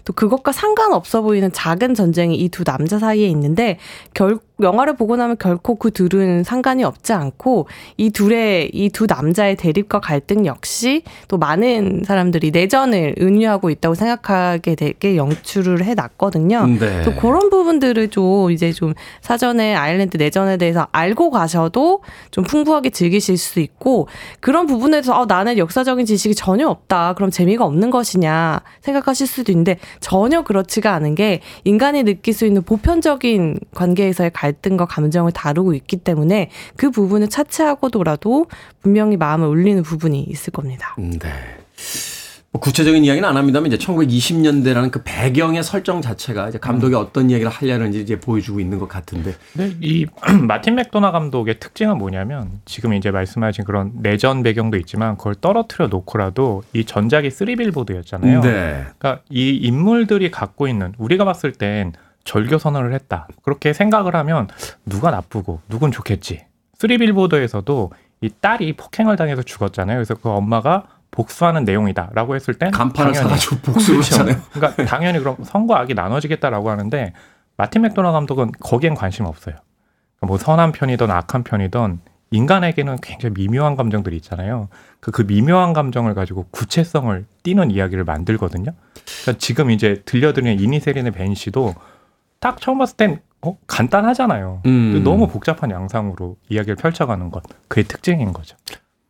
[0.05, 3.79] 또 그것과 상관없어 보이는 작은 전쟁이 이 두 남자 사이에 있는데
[4.15, 9.57] 결 영화를 보고 나면 결코 그 둘은 상관이 없지 않고 이 둘의 이 두 남자의
[9.57, 16.67] 대립과 갈등 역시 또 많은 사람들이 내전을 은유하고 있다고 생각하게 되게 연출을 해 놨거든요.
[16.79, 17.03] 네.
[17.03, 23.37] 또 그런 부분들을 좀 이제 좀 사전에 아일랜드 내전에 대해서 알고 가셔도 좀 풍부하게 즐기실
[23.37, 24.07] 수 있고
[24.39, 27.15] 그런 부분에서 어, 나는 역사적인 지식이 전혀 없다.
[27.15, 32.63] 그럼 재미가 없는 것이냐 생각하실 수도 있는데 전혀 그렇지가 않은 게 인간이 느낄 수 있는
[32.63, 38.47] 보편적인 관계에서의 갈등과 감정을 다루고 있기 때문에 그 부분을 차치하고더라도
[38.83, 40.95] 분명히 마음을 울리는 부분이 있을 겁니다.
[40.99, 41.29] 음, 네.
[42.55, 47.51] 뭐 구체적인 이야기는 안 합니다만 이제 1920년대라는 그 배경의 설정 자체가 이제 감독이 어떤 이야기를
[47.51, 49.35] 하려는지 이제 보여주고 있는 것 같은데.
[49.53, 50.07] 근데 이
[50.47, 56.63] 마틴 맥도나 감독의 특징은 뭐냐면 지금 이제 말씀하신 그런 내전 배경도 있지만 그걸 떨어뜨려 놓고라도
[56.75, 58.41] 이 전작이 쓰리 빌보드였잖아요.
[58.43, 58.85] 네.
[58.99, 61.93] 그러니까 이 인물들이 갖고 있는 우리가 봤을 땐
[62.23, 63.27] 절교 선언을 했다.
[63.43, 64.47] 그렇게 생각을 하면
[64.87, 66.45] 누가 나쁘고 누군 좋겠지.
[66.79, 67.91] 쓰리 빌보드에서도
[68.21, 69.97] 이 딸이 폭행을 당해서 죽었잖아요.
[69.97, 70.85] 그래서 그 엄마가
[71.15, 74.15] 복수하는 내용이다라고 했을 땐 간판을 사가지고 복수를 그렇죠.
[74.23, 74.43] 하잖아요.
[74.53, 77.13] 그러니까 당연히 그럼 선과 악이 나눠지겠다라고 하는데
[77.57, 79.55] 마틴 맥도나 감독은 거기엔 관심 없어요.
[80.17, 82.01] 그러니까 뭐 선한 편이든 악한 편이든
[82.33, 84.69] 인간에게는 굉장히 미묘한 감정들이 있잖아요.
[84.99, 88.73] 그, 그 미묘한 감정을 가지고 구체성을 띠는 이야기를 만들거든요.
[89.23, 91.75] 그러니까 지금 이제 들려드리는 이니세린의 벤 씨도
[92.41, 94.63] 딱 처음 봤을 땐 어, 간단하잖아요.
[94.67, 95.03] 음.
[95.05, 97.45] 너무 복잡한 양상으로 이야기를 펼쳐가는 것.
[97.69, 98.57] 그게 특징인 거죠.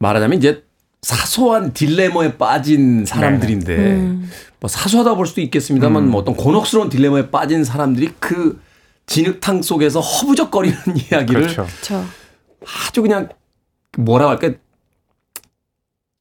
[0.01, 0.65] 말하자면 이제
[1.05, 4.31] 사소한 딜레마에 빠진 사람들인데 음.
[4.59, 6.11] 뭐 사소하다 볼 수도 있겠습니다만 음.
[6.11, 8.59] 뭐 어떤 곤혹스러운 딜레마에 빠진 사람들이 그
[9.05, 11.67] 진흙탕 속에서 허부적거리는 이야기를 그렇죠.
[11.67, 12.05] 그렇죠.
[12.89, 13.29] 아주 그냥
[13.99, 14.53] 뭐라 할까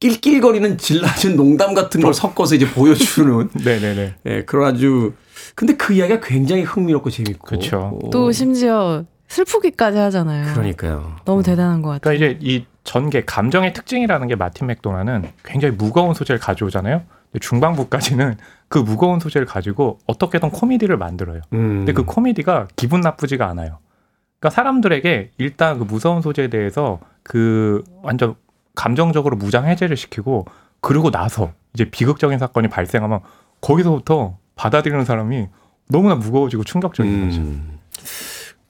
[0.00, 4.14] 낄낄거리는 질낮은 농담 같은 걸 섞어서 이제 보여주는 네네네.
[4.26, 5.14] 예, 그런 아주
[5.54, 7.98] 근데 그 이야기가 굉장히 흥미롭고 재밌고 그렇죠.
[8.02, 10.52] 어, 또 심지어 슬프기까지 하잖아요.
[10.52, 11.16] 그러니까요.
[11.24, 12.18] 너무 대단한 것 같아요.
[12.18, 17.02] 그러니까 이제 이 전개 감정의 특징이라는 게 마틴 맥도나는 굉장히 무거운 소재를 가져오잖아요.
[17.40, 18.36] 중반부까지는
[18.68, 21.40] 그 무거운 소재를 가지고 어떻게든 코미디를 만들어요.
[21.52, 21.78] 음.
[21.78, 23.78] 근데 그 코미디가 기분 나쁘지가 않아요.
[24.38, 28.34] 그러니까 사람들에게 일단 그 무서운 소재에 대해서 그 완전
[28.74, 30.46] 감정적으로 무장 해제를 시키고
[30.80, 33.20] 그러고 나서 이제 비극적인 사건이 발생하면
[33.60, 35.48] 거기서부터 받아들이는 사람이
[35.88, 37.42] 너무나 무거워지고 충격적인 거죠.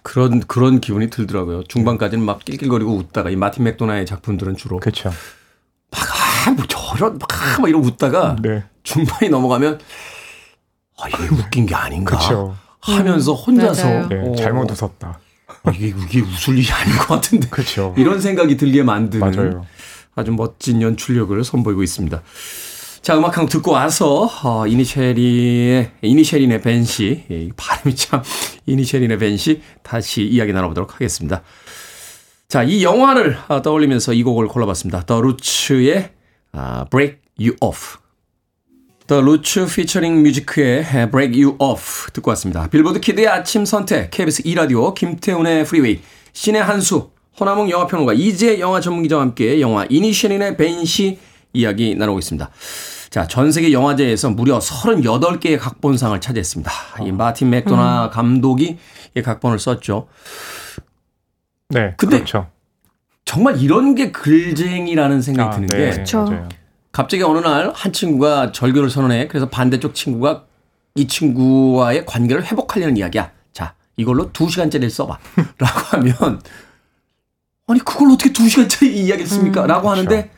[0.05, 0.07] 음.
[0.07, 1.65] 그런 그런 기분이 들더라고요.
[1.65, 5.11] 중반까지는 막 낄낄거리고 웃다가 이 마틴 맥도나의 작품들은 주로 그렇죠.
[5.91, 8.65] 막아뭐 저런 막막 이러고 웃다가 네.
[8.83, 9.81] 중반이 넘어가면
[10.99, 12.57] 아 이게 웃긴 게 아닌가 그렇죠.
[12.81, 14.09] 하면서 혼자서 맞아요.
[14.09, 15.19] 네, 어, 잘못 웃었다.
[15.65, 17.95] 아, 이게 이게 웃을 일이 아닌 것 같은데 그렇죠.
[17.97, 19.67] 이런 생각이 들게 만드는 맞아요.
[20.15, 22.23] 아주 멋진 연출력을 선보이고 있습니다.
[23.05, 28.23] 자, 음악 한 곡 듣고 와서, 어, 이니셜이의, 이니셜인의 벤시, 예, 이 발음이 참,
[28.65, 31.43] 이니셜인의 벤시, 다시 이야기 나눠보도록 하겠습니다.
[32.49, 35.05] 자, 이 영화를 아, 떠올리면서 이 곡을 골라봤습니다.
[35.05, 36.13] 더 루츠의
[36.53, 37.99] 아, Break You Off.
[39.07, 42.69] 더 루츠 피처링 뮤지크의 Break You Off 듣고 왔습니다.
[42.71, 46.01] 빌보드 키드의 아침 선택, KBS 2라디오, 김태훈의 프리웨이,
[46.33, 51.19] 씨네한수, 허남웅 영화평론가 이지혜 영화 전문기자와 함께 영화 이니셰린의 밴시
[51.53, 52.51] 이야기 나누고 있습니다.
[53.15, 56.73] 자, 전 세계 영화제에서 무려 38개의 각본상을 차지했습니다.
[57.05, 58.77] 이 마틴 맥도나 감독이
[59.15, 60.09] 이 각본을 썼죠.
[61.69, 61.95] 네.
[61.97, 62.49] 근데 그렇죠.
[63.25, 66.25] 정말 이런 게 글쟁이라는 생각이 드는 게 그쵸.
[66.25, 66.49] 맞아요.
[66.91, 69.29] 갑자기 어느 날 한 친구가 절교를 선언해.
[69.29, 70.47] 그래서 반대쪽 친구가
[70.97, 73.31] 이 친구와의 관계를 회복하려는 이야기야.
[73.53, 75.19] 자, 이걸로 두 시간짜리를 써봐.
[75.59, 76.41] 라고 하면,
[77.69, 79.69] 아니, 그걸 어떻게 두 시간짜리 이야기를 씁니까?
[79.69, 80.33] 라고 하는데,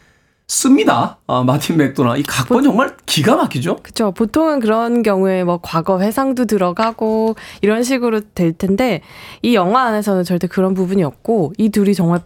[0.48, 1.18] 씁니다.
[1.26, 2.16] 아, 마틴 맥도나.
[2.16, 3.76] 이 각본 정말 기가 막히죠?
[3.82, 4.12] 그렇죠.
[4.12, 9.02] 보통은 그런 경우에 뭐 과거 회상도 들어가고 이런 식으로 될 텐데
[9.42, 12.20] 이 영화 안에서는 절대 그런 부분이 없고 이 둘이 정말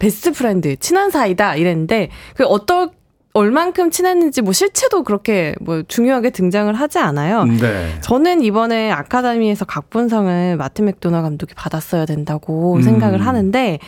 [0.00, 2.90] best friend, 친한 사이다 이랬는데 그 어떤
[3.34, 7.44] 얼만큼 친했는지 뭐 실체도 그렇게 뭐 중요하게 등장을 하지 않아요.
[7.44, 7.94] 네.
[8.02, 12.82] 저는 이번에 아카데미에서 각본상을 마틴 맥도나 감독이 받았어야 된다고 음.
[12.82, 13.78] 생각을 하는데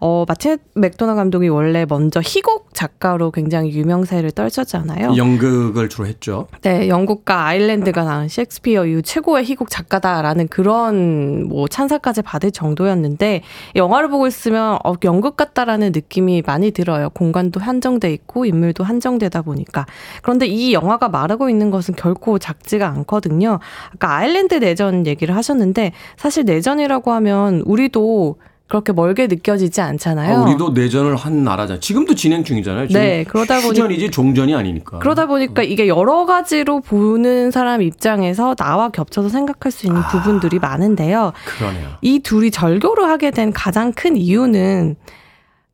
[0.00, 5.16] 어 마틴 맥도나 감독이 원래 먼저 희곡 작가로 굉장히 유명세를 떨쳤잖아요.
[5.16, 6.48] 연극을 주로 했죠.
[6.60, 13.42] 네, 영국과 아일랜드가 낳은 셰익스피어 이후 최고의 희곡 작가다라는 그런 뭐 찬사까지 받을 정도였는데
[13.76, 17.08] 영화를 보고 있으면 어, 연극 같다라는 느낌이 많이 들어요.
[17.10, 19.86] 공간도 한정돼 있고 인물도 한정되다 보니까
[20.22, 23.58] 그런데 이 영화가 말하고 있는 것은 결코 작지가 않거든요.
[23.94, 28.36] 아까 아일랜드 내전 얘기를 하셨는데 사실 내전이라고 하면 우리도
[28.66, 30.36] 그렇게 멀게 느껴지지 않잖아요.
[30.38, 31.80] 아, 우리도 내전을 한 나라잖아요.
[31.80, 32.86] 지금도 진행 중이잖아요.
[32.86, 35.00] 지금 네, 그러다 보니- 휴전이지 종전이 아니니까.
[35.00, 41.32] 그러다 보니까 이게 여러 가지로 보는 사람 입장에서 나와 겹쳐서 생각할 수 있는 부분들이 많은데요.
[41.58, 41.88] 그러네요.
[42.00, 44.94] 이 둘이 절교를 하게 된 가장 큰 이유는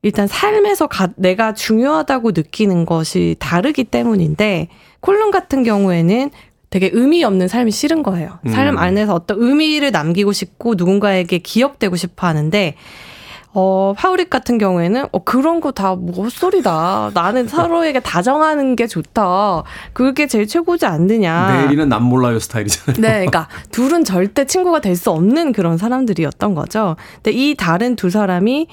[0.07, 4.68] 일단 삶에서 가- 내가 중요하다고 느끼는 것이 다르기 때문인데
[5.00, 6.30] 콜룸 같은 경우에는
[6.70, 8.38] 되게 의미 없는 삶이 싫은 거예요.
[8.48, 8.78] 삶 음.
[8.78, 12.76] 안에서 어떤 의미를 남기고 싶고 누군가에게 기억되고 싶어 하는데
[13.59, 17.11] 어, 파우릭 같은 경우에는 어, 그런 거 다 뭐 헛소리다.
[17.14, 19.62] 나는 서로에게 다정하는 게 좋다.
[19.92, 21.62] 그게 제일 최고지 않느냐.
[21.62, 23.00] 내일이는 남 몰라요 스타일이잖아요.
[23.00, 26.94] 네, 그러니까 둘은 절대 친구가 될 수 없는 그런 사람들이었던 거죠.
[27.16, 28.68] 근데 이 다른 두 사람이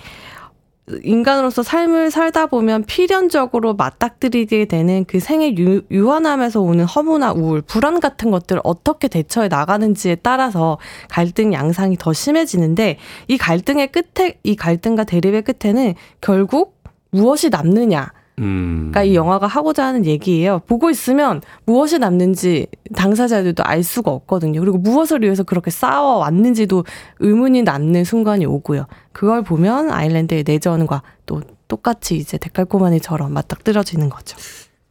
[1.04, 8.02] 인간으로서 삶을 살다 보면 필연적으로 맞닥뜨리게 되는 그 생의 유, 유한함에서 오는 허무나 우울, 불안
[8.02, 10.78] 같은 것들을 어떻게 대처해 나가는지에 따라서
[11.10, 16.76] 갈등 양상이 더 심해지는데 이 갈등의 끝에 이 갈등과 대립의 끝에는 결국
[17.12, 18.90] 무엇이 남느냐 음.
[18.92, 20.62] 그러니까 이 영화가 하고자 하는 얘기예요.
[20.66, 24.60] 보고 있으면 무엇이 남는지 당사자들도 알 수가 없거든요.
[24.60, 26.84] 그리고 무엇을 위해서 그렇게 싸워 왔는지도
[27.20, 28.88] 의문이 남는 순간이 오고요.
[29.12, 34.38] 그걸 보면 아일랜드의 내전과 또 똑같이 이제 데칼코마니처럼 맞닥뜨려지는 거죠.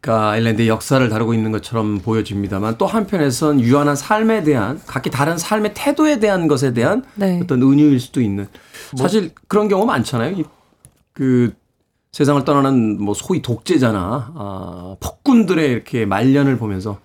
[0.01, 5.73] 그러니까 아일랜드의 역사를 다루고 있는 것처럼 보여집니다만 또 한편에선 유한한 삶에 대한 각기 다른 삶의
[5.75, 7.41] 태도에 대한 것에 대한 네.
[7.43, 8.49] 어떤 은유일 수도 있는
[8.97, 10.37] 사실 그런 경우 많잖아요.
[10.39, 10.45] 이-
[11.13, 11.53] 그
[12.13, 16.99] 세상을 떠나는 뭐 소위 독재자나 아, 폭군들의 이렇게 말년을 보면서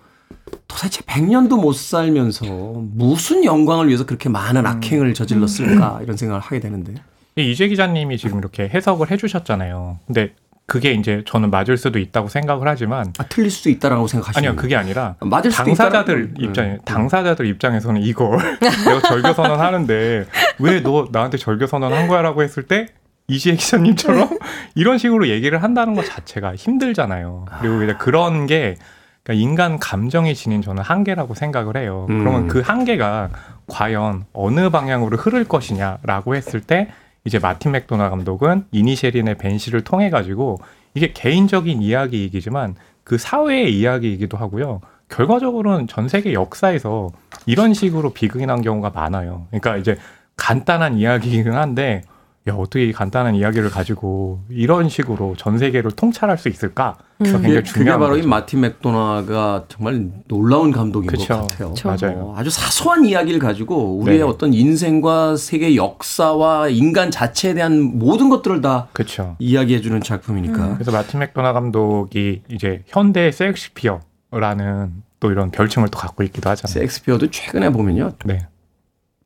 [0.68, 6.92] 도대체 100년도 못 살면서 무슨 영광을 위해서 그렇게 많은 악행을 저질렀을까 이런 생각을 하게 되는데.
[7.36, 9.98] 이 이재 기자님이 지금 이렇게 해석을 해주셨잖아요.
[10.06, 10.34] 근데
[10.66, 14.76] 그게 이제 저는 맞을 수도 있다고 생각을 하지만 아, 틀릴 수도 있다라고 생각하시는 아니요 그게
[14.76, 16.78] 아니라 맞을 수도 당사자들 있다는- 입장에 음.
[16.84, 20.26] 당사자들 입장에서는 이걸 내가 절교 선언하는데
[20.58, 22.88] 왜 너 나한테 절교 선언한 거야라고 했을 때
[23.28, 24.38] 이지혜 기자님처럼
[24.74, 27.44] 이런 식으로 얘기를 한다는 것 자체가 힘들잖아요.
[27.60, 28.76] 그리고 이제 그런 게
[29.22, 32.06] 그러니까 인간 감정이 지닌 저는 한계라고 생각을 해요.
[32.08, 32.20] 음.
[32.20, 33.28] 그러면 그 한계가
[33.66, 36.88] 과연 어느 방향으로 흐를 것이냐라고 했을 때
[37.24, 40.58] 이제 마틴 맥도나 감독은 이니셜인의 벤시를 통해 가지고
[40.94, 44.80] 이게 개인적인 이야기이기지만 그 사회의 이야기이기도 하고요.
[45.10, 47.10] 결과적으로는 전 세계 역사에서
[47.44, 49.46] 이런 식으로 비극이 난 경우가 많아요.
[49.50, 49.98] 그러니까 이제
[50.36, 52.02] 간단한 이야기이긴 한데
[52.46, 56.96] 야 어떻게 이 간단한 이야기를 가지고 이런 식으로 전 세계를 통찰할 수 있을까?
[57.18, 58.28] 그게, 굉장히 그게 중요한 바로 이 거죠.
[58.28, 61.26] 마틴 맥도나가 정말 놀라운 감독인 그쵸.
[61.26, 61.68] 것 같아요.
[61.70, 61.88] 그쵸.
[61.88, 62.18] 맞아요.
[62.18, 64.24] 어, 아주 사소한 이야기를 가지고 우리의 네.
[64.24, 69.36] 어떤 인생과 세계 역사와 인간 자체에 대한 모든 것들을 다 그렇죠.
[69.40, 70.74] 이야기해주는 작품이니까.
[70.74, 76.72] 그래서 마틴 맥도나 감독이 이제 현대 섹시피어라는 또 이런 별칭을 또 갖고 있기도 하잖아요.
[76.72, 78.12] 섹스피어도 최근에 보면요.
[78.24, 78.46] 네.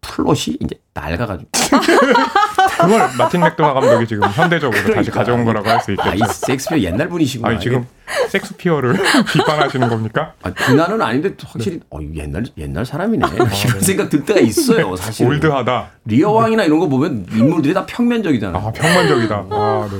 [0.00, 1.50] 플롯이 이제 낡아가지고.
[2.80, 5.12] 그걸 마틴 맥도나 감독이 지금 현대적으로 다시 그러니까.
[5.12, 6.32] 가져온 거라고 할수 아, 이 있겠죠.
[6.32, 7.48] 섹스피어 옛날 분이시구나.
[7.50, 7.86] 아니 지금
[8.28, 8.96] 섹스피어를
[9.32, 10.32] 비판하시는 겁니까?
[10.42, 13.26] 아, 비난은 아닌데 확실히 어, 옛날 옛날 사람이네.
[13.66, 14.94] 이런 생각 들 때가 있어요.
[14.96, 15.26] 사실.
[15.26, 15.90] old하다.
[16.06, 18.58] 리어 왕이나 이런 거 보면 인물들이 다 평면적이잖아.
[18.58, 19.34] 아 평면적이다.
[19.50, 19.98] 아 네.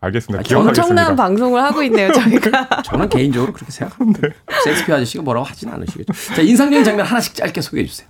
[0.00, 0.42] 알겠습니다.
[0.42, 0.82] 기억하겠습니다.
[0.82, 2.82] 엄청난 방송을 하고 있네요, 저희가.
[2.84, 4.28] 저는 개인적으로 그렇게 생각합니다.
[4.64, 6.12] 섹스피어 아저씨가 뭐라고 하진 않으시겠죠.
[6.34, 8.06] 자, 인상적인 장면 하나씩 짧게 소개해 주세요.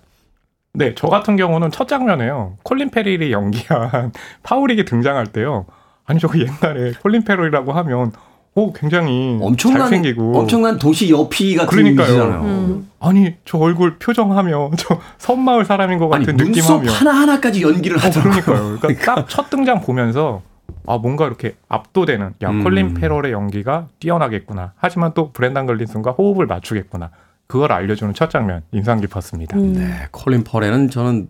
[0.75, 2.57] 네, 저 같은 경우는 첫 장면에요.
[2.65, 4.13] 콜린 페럴이 연기한
[4.43, 5.67] 파우릭이 등장할 때요.
[6.05, 8.13] 아니 저거 옛날에 콜린 페럴이라고 하면
[8.57, 12.07] 오 굉장히 엄청난 잘생기고 엄청난 도시 여피 같은 그러니까요.
[12.09, 12.43] 이미지잖아요.
[12.43, 12.91] 음.
[13.01, 18.01] 아니 저 얼굴 표정하며 저 섬마을 사람인 것 같은 눈썹 느낌하며 하나 하나까지 연기를 어,
[18.01, 18.43] 하더라고요.
[18.43, 18.79] 그러니까요.
[18.81, 20.43] 그러니까 딱 첫 등장 보면서
[20.87, 22.63] 아 뭔가 이렇게 압도되는 야 음.
[22.65, 24.73] 콜린 페럴의 연기가 뛰어나겠구나.
[24.77, 27.11] 하지만 또 브렌단 글리슨과 호흡을 맞추겠구나.
[27.47, 29.57] 그걸 알려주는 첫 장면 인상 깊었습니다.
[29.57, 29.75] 음.
[29.75, 31.29] 네, 콜린 퍼렐은 저는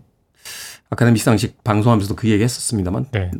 [0.89, 3.31] 아카데미 시상식 방송하면서도 그 얘기 했었습니다만 네,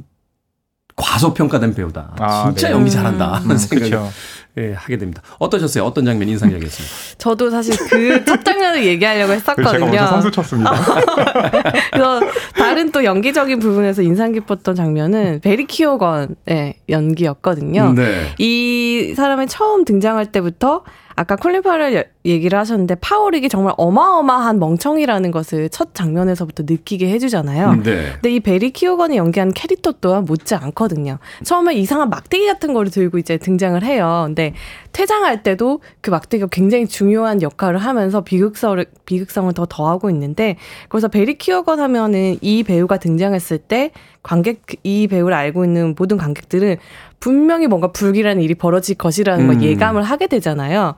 [0.96, 2.16] 과소평가된 배우다.
[2.20, 2.74] 아, 진짜 네.
[2.74, 4.10] 연기 잘한다 하는 음, 생각이 그렇죠.
[4.58, 5.22] 예, 하게 됩니다.
[5.40, 5.84] 어떠셨어요?
[5.84, 6.96] 어떤 장면 인상적이었습니까?
[7.18, 9.92] 저도 사실 그 첫 장면을 얘기하려고 그래서 제가 했었거든요.
[10.00, 10.72] 먼저 선수 쳤습니다.
[11.92, 12.22] 그래서
[12.56, 17.92] 다른 또 연기적인 부분에서 인상 깊었던 장면은 베리 키오건의 연기였거든요.
[17.94, 18.34] 네.
[18.38, 20.84] 이 사람이 처음 등장할 때부터
[21.16, 27.76] 아까 콜린 파렐 얘기를 하셨는데 파우릭이 정말 어마어마한 멍청이라는 것을 첫 장면에서부터 느끼게 해주잖아요.
[27.84, 28.12] 네.
[28.14, 31.20] 근데 이 베리 키오건이 연기한 캐릭터 또한 못지 않거든요.
[31.44, 34.24] 처음에 이상한 막대기 같은 거를 들고 이제 등장을 해요.
[34.26, 34.54] 근데
[34.92, 40.58] 퇴장할 때도 그 막대기가 굉장히 중요한 역할을 하면서 비극성을, 비극성을 더 더하고 있는데
[40.90, 43.92] 그래서 베리 키오건 하면은 이 배우가 등장했을 때
[44.24, 46.78] 관객, 이 배우를 알고 있는 모든 관객들은
[47.26, 49.62] 분명히 뭔가 불길한 일이 벌어질 것이라는 걸 음.
[49.64, 50.94] 예감을 하게 되잖아요.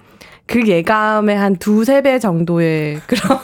[0.46, 3.40] 그 예감의 한 두세 배 정도의 그런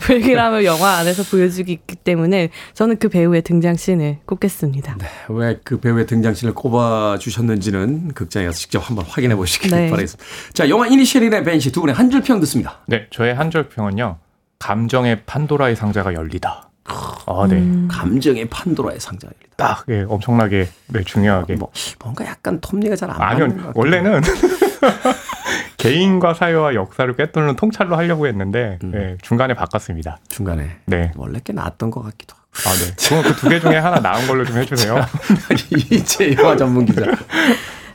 [0.00, 4.96] 불길함을 영화 안에서 보여주기 있기 때문에 저는 그 배우의 등장씬을 꼽겠습니다.
[5.28, 9.90] 왜그 배우의 등장신을 꼽아 주셨는지는 극장에 가서 직접 한번 확인해 보시길 네.
[9.90, 10.24] 바라겠습니다.
[10.54, 12.78] 자, 영화 이니셜인의 벤시 두 분의 한 줄 평 듣습니다.
[12.86, 14.16] 네, 저의 한 줄 평은요.
[14.58, 16.70] 감정의 판도라의 상자가 열리다.
[16.84, 17.56] 아, 네.
[17.56, 17.88] 음.
[17.90, 19.42] 감정의 판도라의 상자입니다.
[19.56, 21.54] 딱 예, 엄청나게 네, 중요하게.
[21.56, 21.70] 뭐
[22.02, 23.72] 뭔가 약간 톱니가 잘안 아니요, 맞는 것 같아요.
[23.76, 24.20] 원래는
[25.78, 28.92] 개인과 사회와 역사를 꿰뚫는 통찰로 하려고 했는데 음.
[28.94, 30.18] 예, 중간에 바꿨습니다.
[30.28, 31.12] 중간에 네.
[31.16, 32.42] 원래 꽤 나았던 것 같기도 하고.
[32.68, 32.94] 아, 네.
[33.08, 34.96] 그럼 그 두 개 중에 하나 나은 걸로 좀 해주세요.
[35.90, 37.02] 이제 영화 전문 기자.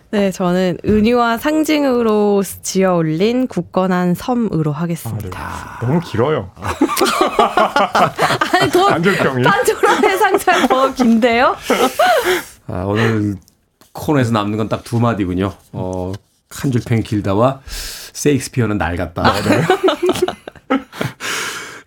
[0.09, 4.79] 네, 저는 은유와 상징으로 지어 올린 굳건한 섬으로 아, 네.
[4.79, 5.79] 하겠습니다.
[5.81, 6.49] 너무 길어요.
[8.53, 9.43] 아니, 더 안절평이.
[9.43, 11.55] 판도라의 상자가 더 긴데요?
[12.67, 13.35] 아, 오늘
[13.91, 15.51] 코너에서 남는 건 딱 두 마디군요.
[15.73, 16.13] 어,
[16.51, 19.23] 한 줄 평이 길다와 세익스피어는 낡았다.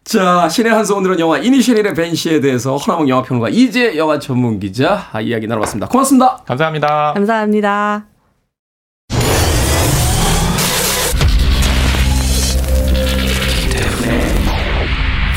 [0.04, 5.20] 자, 신의 한수 오늘은 영화 이니셜일의 벤시에 대해서 허나몽 영화평론가 이제 영화 전문 기자 아,
[5.22, 5.86] 이야기 나눠봤습니다.
[5.88, 6.42] 고맙습니다.
[6.46, 7.12] 감사합니다.
[7.14, 8.09] 감사합니다.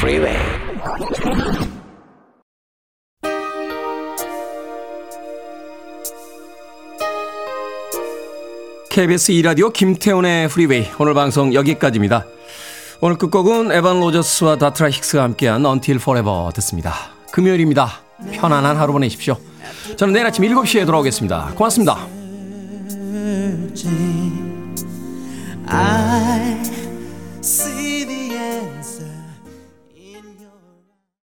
[0.04, 0.38] Freeway.
[8.90, 12.26] KBS 2라디오 김태훈의 프리웨이 오늘 방송 여기까지입니다.
[13.00, 16.94] 오늘 끝곡은 에반 로저스와 다트라 힉스가 함께한 Until Forever 듣습니다.
[17.32, 18.02] 금요일입니다.
[18.34, 19.38] 편안한 하루 보내십시오.
[19.96, 21.54] 저는 내일 아침 7시에 돌아오겠습니다.
[21.56, 22.08] 고맙습니다.
[25.66, 26.62] I